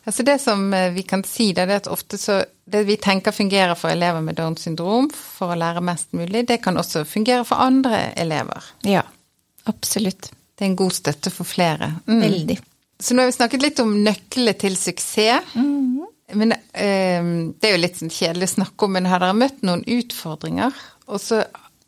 Altså 0.02 0.26
det 0.26 0.40
som 0.42 0.72
eh, 0.74 0.90
vi 0.96 1.04
kan 1.06 1.22
si, 1.26 1.52
det 1.54 1.68
er 1.68 1.76
at 1.76 1.90
ofte 1.90 2.18
så 2.18 2.42
Det 2.72 2.84
vi 2.86 2.96
tenker 2.96 3.34
fungerer 3.34 3.74
for 3.76 3.90
elever 3.90 4.22
med 4.24 4.38
Downs 4.38 4.62
syndrom 4.64 5.08
for 5.12 5.52
å 5.52 5.56
lære 5.58 5.82
mest 5.84 6.14
mulig, 6.16 6.46
det 6.48 6.60
kan 6.62 6.78
også 6.78 7.02
fungere 7.04 7.44
for 7.44 7.60
andre 7.60 8.14
elever. 8.16 8.64
Ja, 8.86 9.02
absolutt. 9.68 10.30
Det 10.62 10.68
er 10.68 10.70
en 10.70 10.78
god 10.78 10.94
støtte 10.94 11.30
for 11.34 11.48
flere. 11.48 11.88
Mm. 12.06 12.20
Veldig. 12.22 12.54
Så 13.02 13.16
nå 13.16 13.24
har 13.24 13.32
vi 13.32 13.34
snakket 13.34 13.64
litt 13.64 13.80
om 13.82 13.96
nøklene 14.04 14.52
til 14.54 14.76
suksess. 14.78 15.56
Mm. 15.58 16.04
Men 16.38 16.54
eh, 16.54 17.30
det 17.58 17.66
er 17.66 17.74
jo 17.74 17.80
litt 17.82 17.98
sånn 17.98 18.12
kjedelig 18.14 18.46
å 18.46 18.52
snakke 18.52 18.86
om, 18.86 18.92
men 18.94 19.08
har 19.10 19.24
dere 19.24 19.34
møtt 19.34 19.64
noen 19.66 19.82
utfordringer? 19.90 20.76
Og 21.10 21.18
så 21.18 21.40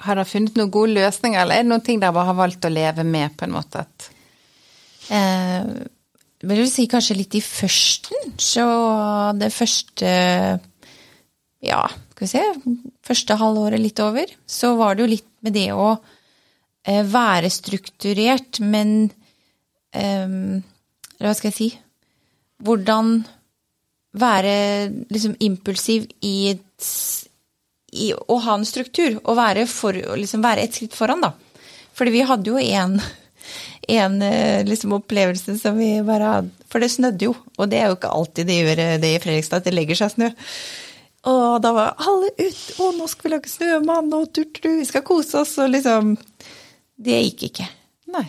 har 0.03 0.19
dere 0.19 0.27
funnet 0.27 0.59
noen 0.59 0.73
gode 0.75 0.97
løsninger, 0.97 1.39
eller 1.39 1.61
er 1.61 1.63
det 1.63 1.71
noen 1.71 1.85
ting 1.87 2.03
dere 2.03 2.17
bare 2.17 2.33
har 2.33 2.41
valgt 2.41 2.67
å 2.67 2.73
leve 2.75 3.07
med, 3.07 3.37
på 3.39 3.47
en 3.47 3.55
måte? 3.55 3.85
at 3.87 4.09
eh, 5.15 5.71
vil 6.43 6.65
du 6.65 6.69
si 6.69 6.89
kanskje 6.91 7.19
litt 7.21 7.39
i 7.39 7.45
førsten. 7.47 8.35
Så 8.43 8.67
det 9.39 9.53
første 9.55 10.11
Ja, 11.65 11.87
skal 12.11 12.27
vi 12.27 12.33
se 12.35 12.75
Første 13.07 13.39
halvåret 13.39 13.81
litt 13.81 14.03
over, 14.03 14.29
så 14.51 14.75
var 14.83 14.99
det 14.99 15.07
jo 15.07 15.13
litt 15.15 15.31
med 15.47 15.55
det 15.57 15.71
å 15.79 15.95
være 16.85 17.49
strukturert, 17.53 18.61
men 18.61 19.09
um, 19.97 20.61
hva 21.21 21.33
skal 21.37 21.51
jeg 21.51 21.57
si 21.57 21.71
Hvordan 22.65 23.17
være 24.15 24.53
liksom 25.13 25.35
impulsiv 25.43 26.07
i, 26.23 26.53
et, 26.53 26.91
i 27.93 28.13
å 28.15 28.37
ha 28.45 28.55
en 28.55 28.67
struktur, 28.69 29.19
og 29.25 29.37
være, 29.37 29.67
for, 29.69 29.97
liksom 30.17 30.45
være 30.45 30.65
et 30.65 30.77
skritt 30.77 30.95
foran, 30.97 31.25
da. 31.25 31.33
Fordi 31.99 32.15
vi 32.15 32.23
hadde 32.27 32.53
jo 32.53 32.61
en 32.63 32.99
en 33.99 34.23
eh, 34.23 34.63
liksom, 34.65 34.95
opplevelse 34.97 35.59
som 35.61 35.77
vi 35.77 35.99
bare 36.07 36.31
hadde 36.31 36.71
For 36.71 36.83
det 36.83 36.93
snødde 36.95 37.29
jo, 37.29 37.35
og 37.59 37.69
det 37.71 37.81
er 37.81 37.91
jo 37.91 37.99
ikke 37.99 38.15
alltid 38.17 38.49
det 38.49 38.61
gjør 38.61 38.81
eh, 38.87 38.97
det 39.03 39.11
i 39.17 39.21
Fredrikstad, 39.23 39.63
at 39.63 39.69
det 39.69 39.75
legger 39.75 39.99
seg 39.99 40.15
snø. 40.15 40.31
Og 41.31 41.59
da 41.65 41.73
var 41.73 42.01
alle 42.05 42.31
ut, 42.39 42.63
å 42.81 42.91
nå 42.97 43.07
skal 43.09 43.29
vi 43.29 43.35
lage 43.35 43.51
snømann, 43.53 44.11
og 44.17 44.31
turtru, 44.37 44.73
vi 44.81 44.89
skal 44.89 45.05
kose 45.07 45.43
oss, 45.43 45.55
og 45.63 45.71
liksom 45.73 46.15
Det 46.95 47.21
gikk 47.27 47.47
ikke. 47.51 47.69
Nei. 48.15 48.27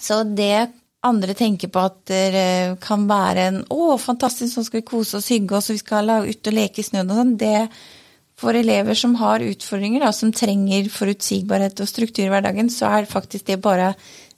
Så 0.00 0.22
det 0.26 0.68
andre 1.04 1.34
tenker 1.36 1.70
på 1.72 1.82
at 1.84 1.98
det 2.08 2.78
kan 2.84 3.04
være 3.08 3.48
en 3.50 3.60
å, 3.72 3.96
fantastisk, 4.00 4.56
nå 4.56 4.64
skal 4.66 4.80
vi 4.80 4.88
kose 4.88 5.18
oss, 5.18 5.30
hygge 5.32 5.58
oss, 5.58 5.68
og 5.70 5.76
vi 5.76 5.82
skal 5.82 6.14
ut 6.24 6.50
og 6.50 6.56
leke 6.56 6.80
i 6.80 6.86
snøen 6.86 7.12
og 7.12 7.20
sånn, 7.20 7.36
det 7.40 7.58
for 8.40 8.56
elever 8.58 8.98
som 8.98 9.14
har 9.20 9.44
utfordringer, 9.44 10.02
da, 10.02 10.10
som 10.16 10.32
trenger 10.34 10.88
forutsigbarhet 10.90 11.82
og 11.84 11.90
struktur 11.90 12.24
i 12.24 12.30
hverdagen, 12.32 12.70
så 12.72 12.90
er 12.90 13.10
faktisk 13.10 13.46
det 13.50 13.60
bare 13.62 13.92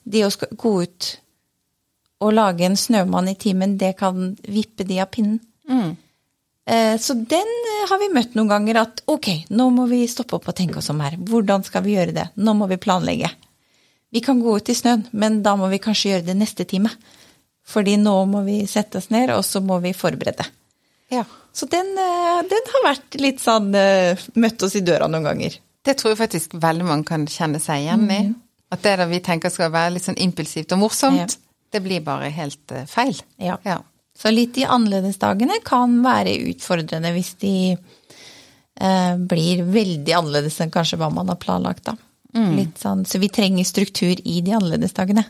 det 0.07 0.25
å 0.27 0.33
gå 0.53 0.73
ut 0.83 1.13
og 2.23 2.33
lage 2.33 2.65
en 2.65 2.77
snømann 2.77 3.29
i 3.31 3.37
timen, 3.39 3.77
det 3.77 3.95
kan 3.99 4.35
vippe 4.49 4.85
de 4.87 4.99
av 5.03 5.09
pinnen. 5.13 5.39
Mm. 5.69 5.95
Eh, 6.67 6.99
så 6.99 7.13
den 7.13 7.47
eh, 7.47 7.83
har 7.89 7.99
vi 7.99 8.09
møtt 8.11 8.33
noen 8.35 8.49
ganger, 8.51 8.81
at 8.81 9.03
ok, 9.07 9.29
nå 9.55 9.69
må 9.71 9.85
vi 9.87 10.01
stoppe 10.11 10.35
opp 10.35 10.49
og 10.51 10.55
tenke 10.57 10.81
oss 10.81 10.91
om 10.91 10.99
her. 10.99 11.15
Hvordan 11.15 11.63
skal 11.63 11.85
vi 11.85 11.95
gjøre 11.95 12.15
det? 12.17 12.25
Nå 12.35 12.55
må 12.59 12.67
vi 12.67 12.79
planlegge. 12.81 13.29
Vi 14.11 14.19
kan 14.23 14.41
gå 14.43 14.57
ut 14.57 14.71
i 14.71 14.75
snøen, 14.75 15.05
men 15.15 15.39
da 15.45 15.55
må 15.59 15.69
vi 15.71 15.79
kanskje 15.83 16.11
gjøre 16.11 16.27
det 16.27 16.35
neste 16.35 16.67
time. 16.67 16.91
Fordi 17.67 17.95
nå 17.99 18.17
må 18.27 18.43
vi 18.43 18.59
sette 18.67 18.99
oss 18.99 19.09
ned, 19.15 19.31
og 19.35 19.45
så 19.47 19.63
må 19.63 19.79
vi 19.83 19.95
forberede. 19.95 20.43
Ja. 21.11 21.23
Så 21.55 21.69
den, 21.71 21.93
eh, 22.03 22.43
den 22.51 22.71
har 22.73 22.85
vært 22.89 23.15
litt 23.21 23.39
sånn 23.43 23.71
møtt 23.71 24.67
oss 24.67 24.75
i 24.75 24.83
døra 24.83 25.07
noen 25.07 25.31
ganger. 25.31 25.59
Det 25.87 25.95
tror 25.95 26.11
jeg 26.13 26.19
faktisk 26.19 26.59
veldig 26.59 26.83
mange 26.83 27.07
kan 27.07 27.23
kjenne 27.31 27.63
seg 27.63 27.85
igjen 27.85 28.09
i. 28.11 28.21
Mm. 28.27 28.39
At 28.75 28.83
det 28.83 29.07
vi 29.07 29.23
tenker 29.23 29.51
skal 29.51 29.71
være 29.71 29.95
litt 29.95 30.03
sånn 30.03 30.19
impulsivt 30.19 30.75
og 30.75 30.83
morsomt, 30.83 31.37
ja. 31.39 31.61
det 31.71 31.83
blir 31.85 32.03
bare 32.03 32.27
helt 32.35 32.75
feil. 32.91 33.15
Ja. 33.39 33.55
ja. 33.63 33.79
Så 34.17 34.31
litt 34.33 34.55
de 34.57 34.65
annerledesdagene 34.65 35.59
kan 35.65 35.99
være 36.05 36.33
utfordrende 36.49 37.13
hvis 37.13 37.35
de 37.41 37.55
eh, 37.75 39.15
blir 39.17 39.61
veldig 39.69 40.15
annerledes 40.17 40.57
enn 40.63 40.73
kanskje 40.73 40.97
hva 41.01 41.11
man 41.13 41.29
har 41.29 41.37
planlagt, 41.41 41.85
da. 41.91 41.97
Mm. 42.37 42.57
Sånn, 42.77 43.05
så 43.07 43.21
vi 43.21 43.29
trenger 43.33 43.65
struktur 43.65 44.17
i 44.17 44.41
de 44.45 44.55
annerledesdagene. 44.57 45.23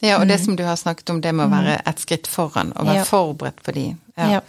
Ja, 0.00 0.18
og 0.18 0.28
det 0.28 0.38
mm. 0.38 0.44
som 0.44 0.56
du 0.56 0.64
har 0.64 0.76
snakket 0.76 1.10
om, 1.10 1.20
det 1.20 1.32
med 1.32 1.48
å 1.48 1.52
være 1.52 1.78
mm. 1.80 1.88
et 1.90 2.04
skritt 2.04 2.30
foran 2.30 2.72
og 2.76 2.88
være 2.88 3.02
ja. 3.02 3.08
forberedt 3.08 3.60
på 3.64 3.74
de. 3.76 3.84
Ja. 4.16 4.40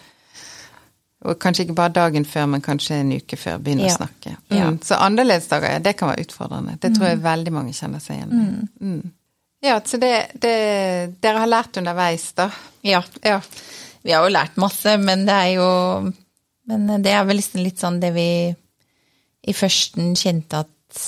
Og 1.27 1.35
kanskje 1.41 1.65
ikke 1.65 1.75
bare 1.75 1.91
dagen 1.95 2.27
før, 2.27 2.45
men 2.53 2.63
kanskje 2.63 3.01
en 3.01 3.11
uke 3.11 3.39
før 3.39 3.59
begynne 3.63 3.87
ja. 3.87 3.95
å 3.95 3.99
snakke. 3.99 4.35
Mm. 4.47 4.55
Ja. 4.55 4.67
Så 4.87 4.99
annerledesdager, 5.03 5.75
ja, 5.75 5.83
det 5.83 5.95
kan 5.99 6.11
være 6.13 6.27
utfordrende. 6.27 6.77
Det 6.79 6.93
tror 6.95 7.09
jeg 7.09 7.19
mm. 7.19 7.25
veldig 7.25 7.55
mange 7.55 7.75
kjenner 7.75 8.03
seg 8.03 8.19
igjen 8.19 8.35
i. 8.35 8.99
Ja, 9.59 9.81
så 9.85 9.99
det, 9.99 10.31
det, 10.39 10.55
dere 11.19 11.43
har 11.43 11.51
lært 11.51 11.77
underveis, 11.81 12.31
da? 12.37 12.47
Ja. 12.85 13.03
ja. 13.25 13.41
Vi 14.01 14.13
har 14.15 14.23
jo 14.23 14.31
lært 14.31 14.59
masse, 14.61 14.95
men 15.01 15.25
det 15.27 15.35
er 15.35 15.49
jo 15.57 15.69
Men 16.69 17.01
det 17.03 17.11
er 17.11 17.25
vel 17.27 17.39
liksom 17.41 17.63
litt 17.65 17.81
sånn 17.81 17.99
det 17.99 18.13
vi 18.15 18.29
i 19.49 19.55
førsten 19.55 20.13
kjente 20.19 20.61
at 20.61 20.99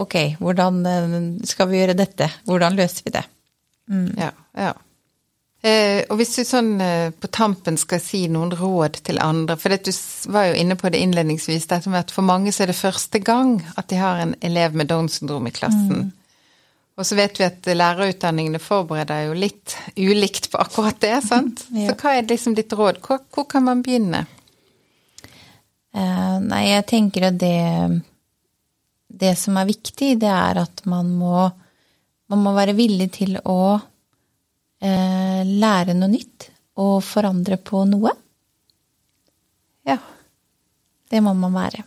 ok, 0.00 0.16
hvordan 0.40 0.78
eh, 0.88 1.18
skal 1.48 1.68
vi 1.68 1.82
gjøre 1.82 1.98
dette? 1.98 2.30
Hvordan 2.48 2.78
løser 2.78 3.04
vi 3.04 3.12
det? 3.18 3.22
Mm. 3.92 4.08
Ja, 4.16 4.30
ja. 4.56 4.72
Eh, 5.62 6.00
og 6.10 6.16
hvis 6.18 6.32
du 6.34 6.42
sånn 6.46 6.72
eh, 6.82 7.12
på 7.14 7.28
tampen 7.30 7.76
skal 7.78 8.00
si 8.02 8.24
noen 8.32 8.50
råd 8.58 8.98
til 9.06 9.20
andre, 9.22 9.54
for 9.60 9.70
du 9.70 9.92
var 10.34 10.48
jo 10.48 10.56
inne 10.58 10.78
på 10.78 10.90
det 10.90 11.02
innledningsvis, 11.04 11.68
dette 11.70 11.92
med 11.92 12.02
at 12.02 12.14
for 12.14 12.26
mange 12.26 12.54
så 12.54 12.64
er 12.64 12.72
det 12.72 12.80
første 12.80 13.20
gang 13.22 13.60
at 13.76 13.90
de 13.92 14.00
har 14.00 14.24
en 14.24 14.34
elev 14.42 14.74
med 14.74 14.90
Downs 14.90 15.20
syndrom 15.20 15.46
i 15.46 15.54
klassen. 15.54 16.08
Mm. 16.08 16.10
Og 17.00 17.08
så 17.08 17.16
vet 17.16 17.38
vi 17.40 17.46
at 17.46 17.68
lærerutdanningene 17.72 18.60
forbereder 18.60 19.26
jo 19.28 19.36
litt 19.36 19.76
ulikt 19.96 20.50
på 20.52 20.60
akkurat 20.60 20.98
det, 21.00 21.14
sant? 21.24 21.64
ja. 21.72 21.88
Så 21.88 21.96
hva 22.00 22.16
er 22.18 22.28
liksom 22.28 22.56
ditt 22.58 22.72
råd? 22.76 23.00
Hvor, 23.04 23.22
hvor 23.32 23.48
kan 23.48 23.64
man 23.68 23.84
begynne? 23.84 24.26
Uh, 25.92 26.38
nei, 26.40 26.66
jeg 26.70 26.88
tenker 26.88 27.28
at 27.28 27.36
det 27.40 28.00
Det 29.12 29.34
som 29.36 29.58
er 29.60 29.68
viktig, 29.68 30.14
det 30.20 30.30
er 30.32 30.62
at 30.62 30.84
man 30.88 31.10
må, 31.12 31.44
man 32.32 32.44
må 32.44 32.54
være 32.56 32.72
villig 32.72 33.10
til 33.12 33.36
å 33.44 33.76
eh, 34.80 35.42
lære 35.44 35.94
noe 35.94 36.08
nytt 36.10 36.48
og 36.80 37.02
forandre 37.04 37.58
på 37.60 37.84
noe. 37.90 38.12
Ja. 39.84 39.98
Det 41.12 41.20
må 41.20 41.34
man 41.36 41.52
være. 41.52 41.84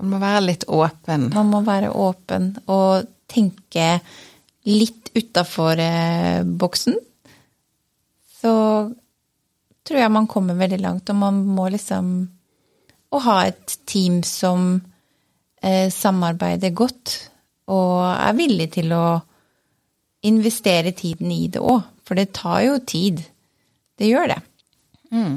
Man 0.00 0.14
må 0.14 0.20
være 0.22 0.40
litt 0.46 0.64
åpen. 0.64 1.28
Man 1.34 1.52
må 1.52 1.60
være 1.66 1.92
åpen 1.92 2.54
og 2.64 3.04
tenke 3.30 3.98
litt 4.68 5.10
utafor 5.14 5.80
eh, 5.80 6.42
boksen. 6.44 6.96
Så 8.40 8.54
tror 9.84 10.00
jeg 10.00 10.12
man 10.12 10.28
kommer 10.30 10.56
veldig 10.58 10.80
langt, 10.80 11.10
og 11.12 11.20
man 11.20 11.44
må 11.56 11.68
liksom 11.72 12.16
Å 13.14 13.18
ha 13.22 13.34
et 13.46 13.76
team 13.86 14.24
som 14.26 14.80
eh, 15.62 15.86
samarbeider 15.86 16.72
godt 16.74 17.12
og 17.70 18.00
er 18.10 18.34
villig 18.34 18.72
til 18.74 18.90
å 18.90 19.04
investere 20.26 20.90
tiden 20.98 21.30
i 21.30 21.46
det 21.46 21.62
òg. 21.62 21.84
For 22.02 22.18
det 22.18 22.34
tar 22.34 22.64
jo 22.64 22.80
tid. 22.82 23.22
Det 23.94 24.08
gjør 24.08 24.32
det. 24.34 24.40
Mm. 25.14 25.36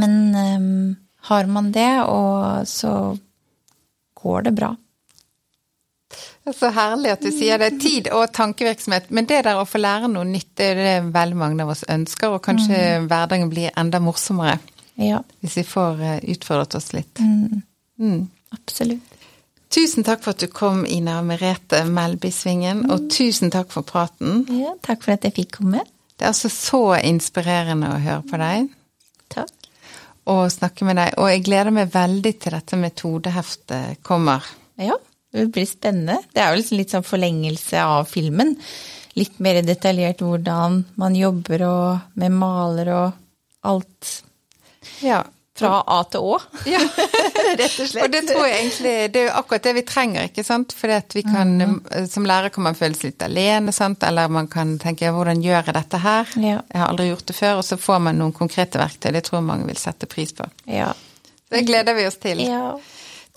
Men 0.00 0.16
um, 0.34 0.96
har 1.28 1.52
man 1.52 1.70
det, 1.74 1.90
og 2.08 2.66
så 2.66 2.92
går 4.18 4.48
det 4.48 4.54
bra. 4.56 4.72
Så 6.56 6.70
herlig 6.74 7.12
at 7.12 7.24
du 7.24 7.30
sier 7.34 7.60
det. 7.60 7.74
Tid 7.82 8.08
og 8.14 8.30
tankevirksomhet. 8.36 9.10
Men 9.14 9.28
det 9.28 9.42
der 9.46 9.60
å 9.60 9.66
få 9.68 9.80
lære 9.82 10.10
noe 10.12 10.26
nytt, 10.28 10.50
det 10.58 10.72
er 10.72 10.80
det 10.80 11.12
veldig 11.14 11.38
mange 11.38 11.64
av 11.64 11.74
oss 11.74 11.84
ønsker, 11.88 12.34
og 12.36 12.42
kanskje 12.44 12.78
mm. 12.78 13.08
hverdagen 13.10 13.52
blir 13.52 13.74
enda 13.76 14.00
morsommere. 14.02 14.58
Ja. 14.98 15.22
Hvis 15.44 15.58
vi 15.60 15.64
får 15.68 16.02
eh, 16.02 16.18
utfordret 16.34 16.74
oss 16.78 16.92
litt. 16.96 17.20
Mm. 17.20 17.62
Mm. 18.00 18.22
Absolutt. 18.56 19.14
Tusen 19.74 20.04
takk 20.06 20.22
for 20.24 20.32
at 20.32 20.40
du 20.40 20.48
kom, 20.48 20.86
Ina 20.88 21.18
Merete 21.22 21.82
Melbysvingen, 21.84 22.86
og 22.88 23.04
mm. 23.04 23.10
tusen 23.12 23.52
takk 23.52 23.70
for 23.74 23.86
praten. 23.86 24.46
Ja, 24.48 24.72
takk 24.84 25.04
for 25.04 25.14
at 25.14 25.26
jeg 25.28 25.36
fikk 25.36 25.58
komme. 25.60 25.84
Det 26.16 26.24
er 26.24 26.32
altså 26.32 26.50
så 26.50 26.82
inspirerende 27.04 27.92
å 27.92 28.00
høre 28.02 28.24
på 28.26 28.40
deg. 28.40 28.72
Takk. 29.30 29.52
Og 30.28 30.48
snakke 30.52 30.88
med 30.88 30.98
deg. 30.98 31.14
Og 31.20 31.28
jeg 31.30 31.44
gleder 31.46 31.74
meg 31.74 31.92
veldig 31.92 32.32
til 32.40 32.56
dette 32.56 32.80
metodeheftet 32.80 34.00
kommer. 34.04 34.48
Ja, 34.80 34.96
det 35.44 35.52
blir 35.54 35.66
spennende. 35.70 36.18
Det 36.34 36.42
er 36.42 36.52
jo 36.52 36.60
liksom 36.60 36.78
litt 36.82 36.94
sånn 36.94 37.06
forlengelse 37.06 37.82
av 37.84 38.04
filmen. 38.10 38.54
Litt 39.18 39.40
mer 39.42 39.62
detaljert 39.66 40.20
hvordan 40.22 40.84
man 41.00 41.14
jobber 41.18 41.64
og 41.66 41.98
med 42.20 42.32
maler 42.38 42.92
og 42.94 43.12
alt. 43.66 44.12
Ja, 45.02 45.24
Fra 45.58 45.80
A 45.90 46.04
til 46.06 46.22
Å, 46.22 46.36
Ja. 46.70 46.78
rett 47.58 47.80
og 47.82 47.88
slett. 47.90 48.04
Og 48.04 48.12
det 48.12 48.20
tror 48.28 48.44
jeg 48.46 48.58
egentlig 48.60 48.92
Det 49.10 49.18
er 49.18 49.24
jo 49.26 49.32
akkurat 49.40 49.64
det 49.66 49.72
vi 49.74 49.82
trenger, 49.88 50.28
ikke 50.28 50.44
sant. 50.46 50.74
At 50.86 51.16
vi 51.16 51.24
kan 51.26 51.56
Mhm. 51.58 52.06
Som 52.08 52.24
lærer 52.30 52.52
kan 52.54 52.62
man 52.68 52.74
føle 52.78 52.94
seg 52.94 53.10
litt 53.10 53.22
alene, 53.26 53.72
sant. 53.74 54.02
Eller 54.06 54.28
man 54.28 54.46
kan 54.46 54.76
tenke 54.78 55.10
hvordan 55.10 55.42
gjør 55.42 55.64
jeg 55.66 55.74
dette 55.74 55.98
her? 55.98 56.28
Ja. 56.36 56.60
Jeg 56.72 56.78
har 56.80 56.88
aldri 56.92 57.08
gjort 57.10 57.26
det 57.26 57.34
før. 57.36 57.56
Og 57.58 57.64
så 57.66 57.76
får 57.76 57.98
man 58.06 58.18
noen 58.18 58.32
konkrete 58.32 58.78
verktøy. 58.78 59.10
Det 59.12 59.24
tror 59.26 59.40
jeg 59.40 59.48
mange 59.50 59.66
vil 59.66 59.76
sette 59.82 60.06
pris 60.06 60.30
på. 60.32 60.46
Ja. 60.70 60.92
Det 61.50 61.64
gleder 61.66 61.94
vi 61.96 62.06
oss 62.06 62.16
til. 62.22 62.38
ja. 62.46 62.76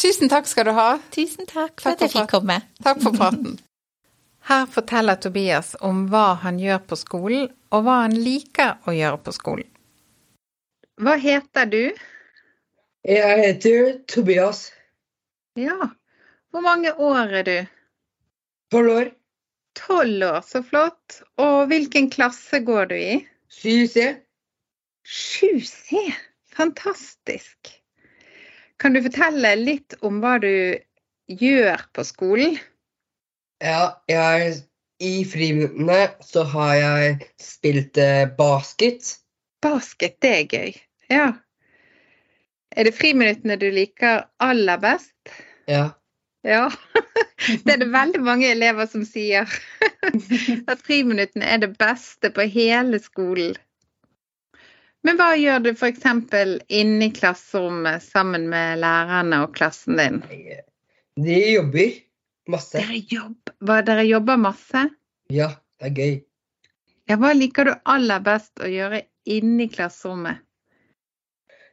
Tusen 0.01 0.29
takk 0.29 0.47
skal 0.49 0.65
du 0.65 0.71
ha. 0.73 0.99
Tusen 1.13 1.45
takk 1.45 1.75
Takk 1.75 1.81
for 1.83 1.91
at 1.93 2.01
jeg 2.01 2.11
fikk 2.15 2.31
komme. 2.31 2.55
Takk 2.81 3.03
for 3.03 3.13
praten. 3.13 3.59
Her 4.49 4.63
forteller 4.65 5.19
Tobias 5.21 5.75
om 5.85 6.07
hva 6.09 6.31
han 6.41 6.57
gjør 6.57 6.79
på 6.89 6.97
skolen, 6.97 7.51
og 7.69 7.83
hva 7.85 7.99
han 8.07 8.15
liker 8.17 8.79
å 8.89 8.95
gjøre 8.97 9.19
på 9.21 9.33
skolen. 9.35 9.67
Hva 11.01 11.13
heter 11.21 11.69
du? 11.69 11.83
Jeg 13.05 13.37
heter 13.43 13.91
Tobias. 14.09 14.71
Ja. 15.59 15.91
Hvor 16.49 16.65
mange 16.65 16.93
år 16.97 17.35
er 17.41 17.45
du? 17.45 17.55
Tolv 18.73 18.95
år. 18.95 19.11
Tolv 19.77 20.25
år, 20.25 20.41
så 20.47 20.63
flott. 20.65 21.21
Og 21.37 21.69
hvilken 21.69 22.09
klasse 22.13 22.63
går 22.65 22.89
du 22.89 22.97
i? 22.97 23.19
7C. 23.53 24.07
7C. 25.05 26.01
Fantastisk. 26.57 27.77
Kan 28.81 28.95
du 28.97 29.03
fortelle 29.05 29.53
litt 29.59 29.93
om 30.01 30.19
hva 30.23 30.39
du 30.41 30.49
gjør 31.29 31.83
på 31.93 32.05
skolen? 32.07 32.57
Ja, 33.61 34.01
jeg 34.09 34.55
I 35.01 35.21
friminuttene 35.29 35.99
så 36.25 36.47
har 36.49 36.73
jeg 36.79 37.27
spilt 37.41 37.97
eh, 38.01 38.25
basket. 38.37 39.19
Basket, 39.61 40.17
det 40.25 40.33
er 40.33 40.45
gøy. 40.49 40.75
Ja. 41.13 41.27
Er 42.73 42.87
det 42.87 42.95
friminuttene 42.97 43.57
du 43.61 43.67
liker 43.73 44.25
aller 44.41 44.81
best? 44.81 45.13
Ja. 45.69 45.91
Ja. 46.47 46.69
Det 47.65 47.73
er 47.73 47.79
det 47.81 47.87
veldig 47.89 48.19
mange 48.21 48.49
elever 48.53 48.85
som 48.85 49.01
sier. 49.05 49.49
At 50.71 50.81
friminuttene 50.85 51.45
er 51.45 51.61
det 51.63 51.71
beste 51.81 52.29
på 52.33 52.45
hele 52.49 52.99
skolen. 53.01 53.57
Men 55.03 55.17
hva 55.17 55.31
gjør 55.39 55.63
du 55.65 55.69
f.eks. 55.73 56.03
inne 56.69 57.07
i 57.07 57.13
klasserommet 57.15 58.03
sammen 58.05 58.47
med 58.51 58.81
lærerne 58.83 59.39
og 59.45 59.55
klassen 59.57 59.97
din? 59.97 60.19
De 61.17 61.37
jobber 61.55 61.95
masse. 62.51 62.77
Dere, 62.77 62.99
jobb, 63.09 63.53
hva, 63.65 63.79
dere 63.85 64.05
jobber 64.05 64.37
masse? 64.41 64.85
Ja, 65.33 65.49
det 65.81 65.89
er 65.89 65.95
gøy. 65.97 66.13
Ja, 67.09 67.17
hva 67.17 67.33
liker 67.35 67.67
du 67.67 67.73
aller 67.89 68.21
best 68.23 68.61
å 68.61 68.69
gjøre 68.69 69.01
inne 69.25 69.65
i 69.65 69.71
klasserommet? 69.73 70.43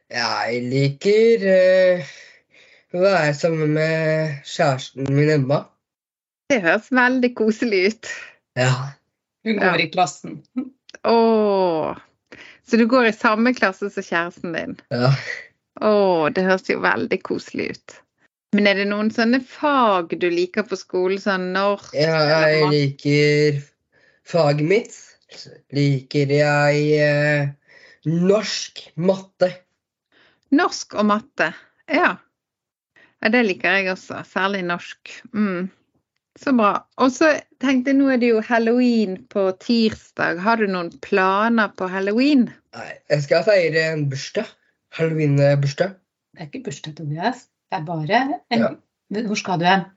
Jeg 0.09 0.61
liker 0.71 1.43
uh, 1.45 2.13
å 2.97 3.03
være 3.03 3.33
sammen 3.37 3.75
med 3.77 4.39
kjæresten 4.49 5.05
min 5.13 5.29
Emma. 5.35 5.61
Det 6.49 6.63
høres 6.65 6.89
veldig 6.89 7.29
koselig 7.37 7.83
ut. 7.91 8.09
Ja. 8.57 8.73
Hun 9.45 9.53
Ja. 9.61 9.69
går 9.69 9.85
i 9.85 9.89
klassen. 9.93 10.39
Åh. 11.05 11.93
Så 12.69 12.77
du 12.77 12.85
går 12.89 13.09
i 13.09 13.15
samme 13.15 13.53
klasse 13.57 13.89
som 13.89 14.05
kjæresten 14.05 14.53
din? 14.53 14.75
ja. 14.93 15.13
Å, 15.79 16.27
det 16.35 16.43
høres 16.43 16.67
jo 16.67 16.81
veldig 16.83 17.17
koselig 17.23 17.69
ut. 17.71 17.93
Men 18.57 18.67
er 18.67 18.79
det 18.81 18.87
noen 18.89 19.11
sånne 19.13 19.39
fag 19.45 20.11
du 20.19 20.25
liker 20.33 20.65
på 20.67 20.75
skolen, 20.79 21.21
sånn 21.21 21.51
norsk 21.55 21.93
Ja, 21.95 22.17
Jeg 22.49 22.65
liker 22.73 23.59
faget 24.27 24.65
mitt. 24.65 24.97
Liker 25.77 26.33
jeg 26.33 26.83
eh, 26.99 27.51
norsk, 28.09 28.81
matte. 28.97 29.51
Norsk 30.51 30.97
og 30.97 31.07
matte. 31.13 31.51
Ja. 31.87 32.15
ja. 33.21 33.31
Det 33.31 33.45
liker 33.45 33.79
jeg 33.79 33.93
også. 33.93 34.23
Særlig 34.27 34.65
norsk. 34.65 35.13
Mm. 35.31 35.69
Så 36.37 36.53
bra. 36.55 36.73
Og 37.01 37.11
så 37.11 37.31
tenkte 37.63 37.91
jeg, 37.91 37.99
nå 37.99 38.09
er 38.13 38.19
det 38.21 38.29
jo 38.31 38.41
halloween 38.45 39.17
på 39.31 39.47
tirsdag. 39.63 40.39
Har 40.43 40.61
du 40.61 40.69
noen 40.69 40.91
planer 41.03 41.71
på 41.75 41.89
halloween? 41.89 42.47
Nei, 42.77 42.89
jeg 43.09 43.25
skal 43.25 43.45
feire 43.47 43.85
en 43.93 44.05
bursdag. 44.11 44.47
Halloween-bursdag. 44.97 45.95
Det 46.33 46.41
er 46.41 46.49
ikke 46.49 46.63
bursdag, 46.69 46.95
Tobias. 46.97 47.47
Det 47.69 47.79
er 47.81 47.85
bare 47.85 48.21
en... 48.53 48.63
Ja. 48.63 48.73
Hvor 49.25 49.37
skal 49.41 49.61
du 49.61 49.65
hen? 49.65 49.87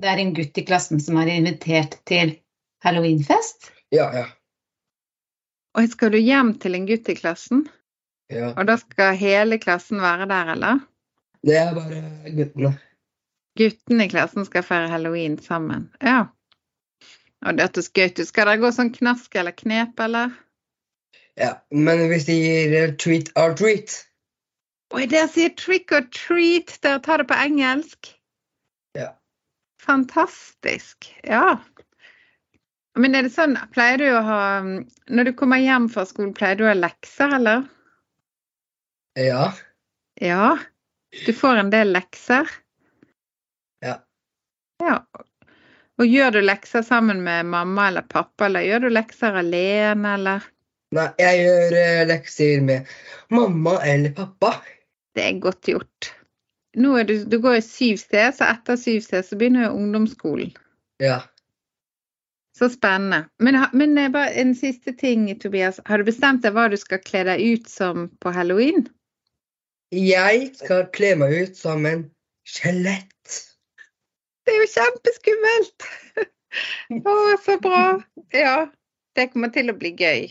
Det 0.00 0.08
er 0.08 0.20
en 0.20 0.34
gutt 0.36 0.56
i 0.56 0.64
klassen 0.64 1.00
som 1.00 1.18
er 1.20 1.28
invitert 1.32 1.98
til 2.08 2.38
halloweenfest. 2.84 3.68
Ja, 3.92 4.08
ja. 4.16 4.26
Og 5.76 5.88
skal 5.92 6.14
du 6.14 6.18
hjem 6.18 6.54
til 6.60 6.76
en 6.76 6.88
gutt 6.88 7.08
i 7.12 7.16
klassen? 7.18 7.66
ja. 8.30 8.52
Og 8.54 8.66
da 8.68 8.76
skal 8.80 9.18
hele 9.18 9.58
klassen 9.62 10.00
være 10.02 10.28
der, 10.30 10.54
eller? 10.54 10.80
Det 11.46 11.56
er 11.56 11.74
bare 11.74 12.00
guttene. 12.36 12.74
Guttene 13.60 14.06
i 14.06 14.12
klassen 14.12 14.46
skal 14.48 14.64
feire 14.64 14.88
halloween 14.88 15.36
sammen. 15.42 15.88
Ja. 16.00 16.30
Og 17.44 17.56
det 17.56 17.66
hørtes 17.68 17.90
gøy 17.96 18.10
ut. 18.10 18.22
Skal 18.28 18.48
dere 18.48 18.60
gå 18.62 18.70
sånn 18.74 18.92
knask 18.94 19.34
eller 19.36 19.54
knep, 19.56 20.00
eller? 20.00 20.32
Ja, 21.40 21.54
men 21.72 22.06
hvis 22.10 22.26
de 22.28 22.36
gir 22.36 22.94
treat 23.00 23.30
or 23.40 23.54
treat. 23.56 23.94
Oi, 24.96 25.04
dere 25.06 25.28
sier 25.30 25.52
trick 25.56 25.92
or 25.94 26.06
treat. 26.12 26.74
Dere 26.84 27.00
tar 27.04 27.22
det 27.22 27.28
på 27.30 27.38
engelsk. 27.38 28.10
Ja. 28.98 29.12
Fantastisk. 29.82 31.08
Ja. 31.24 31.60
Men 32.98 33.14
er 33.14 33.24
det 33.24 33.32
sånn, 33.32 33.54
pleier 33.72 34.00
du 34.00 34.08
å 34.10 34.22
ha 34.26 34.40
Når 34.60 35.28
du 35.28 35.32
kommer 35.38 35.62
hjem 35.62 35.86
fra 35.92 36.02
skolen, 36.08 36.34
pleier 36.36 36.58
du 36.58 36.64
å 36.66 36.72
ha 36.72 36.76
lekser, 36.76 37.36
eller? 37.38 37.68
Ja. 39.18 39.52
Ja. 40.20 40.56
Du 41.26 41.32
får 41.34 41.62
en 41.62 41.72
del 41.72 41.94
lekser? 41.94 42.50
Ja. 44.80 45.00
Og 46.00 46.08
gjør 46.08 46.38
du 46.38 46.40
lekser 46.40 46.84
sammen 46.86 47.20
med 47.26 47.48
mamma 47.52 47.90
eller 47.90 48.06
pappa, 48.08 48.46
eller 48.46 48.64
gjør 48.64 48.86
du 48.86 48.88
lekser 48.94 49.36
alene, 49.42 50.14
eller? 50.16 50.46
Nei, 50.96 51.08
jeg 51.20 51.42
gjør 51.44 51.76
eh, 51.78 52.04
lekser 52.08 52.62
med 52.66 52.94
mamma 53.30 53.76
eller 53.86 54.14
pappa. 54.16 54.56
Det 55.14 55.26
er 55.26 55.42
godt 55.42 55.68
gjort. 55.70 56.14
Nå 56.80 56.94
er 56.98 57.06
du, 57.06 57.16
du 57.26 57.36
går 57.42 57.58
i 57.58 57.66
7C, 57.66 58.14
så 58.38 58.48
etter 58.48 58.78
7C 58.78 59.20
så 59.26 59.38
begynner 59.38 59.68
jo 59.68 59.76
ungdomsskolen. 59.78 60.54
Ja. 61.02 61.20
Så 62.58 62.68
spennende. 62.72 63.24
Men, 63.38 63.58
men 63.72 63.98
eh, 63.98 64.10
bare 64.12 64.32
en 64.40 64.54
siste 64.54 64.92
ting, 64.92 65.28
Tobias. 65.40 65.80
Har 65.86 65.98
du 65.98 66.08
bestemt 66.08 66.42
deg 66.46 66.56
hva 66.56 66.68
du 66.70 66.78
skal 66.80 67.02
kle 67.04 67.24
deg 67.28 67.42
ut 67.42 67.70
som 67.70 68.08
på 68.22 68.32
halloween? 68.34 68.86
Jeg 69.94 70.52
skal 70.58 70.88
kle 70.94 71.14
meg 71.18 71.34
ut 71.34 71.56
som 71.58 71.86
en 71.88 72.04
skjelett. 72.46 73.38
Det 74.50 74.56
er 74.56 74.64
jo 74.64 74.70
kjempeskummelt! 74.72 75.84
Å, 77.06 77.12
så 77.38 77.54
bra. 77.62 77.82
Ja, 78.34 78.54
det 79.14 79.28
kommer 79.30 79.52
til 79.54 79.70
å 79.70 79.76
bli 79.78 79.92
gøy. 79.94 80.24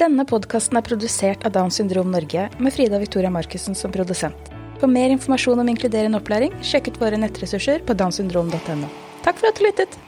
Denne 0.00 0.24
podkasten 0.24 0.80
er 0.80 0.86
produsert 0.86 1.44
av 1.44 1.52
Downs 1.52 1.76
syndrom 1.76 2.08
Norge 2.14 2.46
med 2.56 2.72
Frida 2.72 2.96
Victoria 3.02 3.28
Markussen 3.34 3.76
som 3.76 3.92
produsent. 3.92 4.48
For 4.80 4.88
mer 4.88 5.12
informasjon 5.12 5.60
om 5.60 5.68
inkluderende 5.68 6.22
opplæring, 6.22 6.56
sjekk 6.64 6.94
ut 6.94 7.02
våre 7.04 7.20
nettressurser 7.20 7.84
på 7.84 7.98
downsyndrom.no. 8.00 8.88
Takk 9.20 9.36
for 9.36 9.52
at 9.52 9.60
du 9.60 9.68
lyttet! 9.68 10.00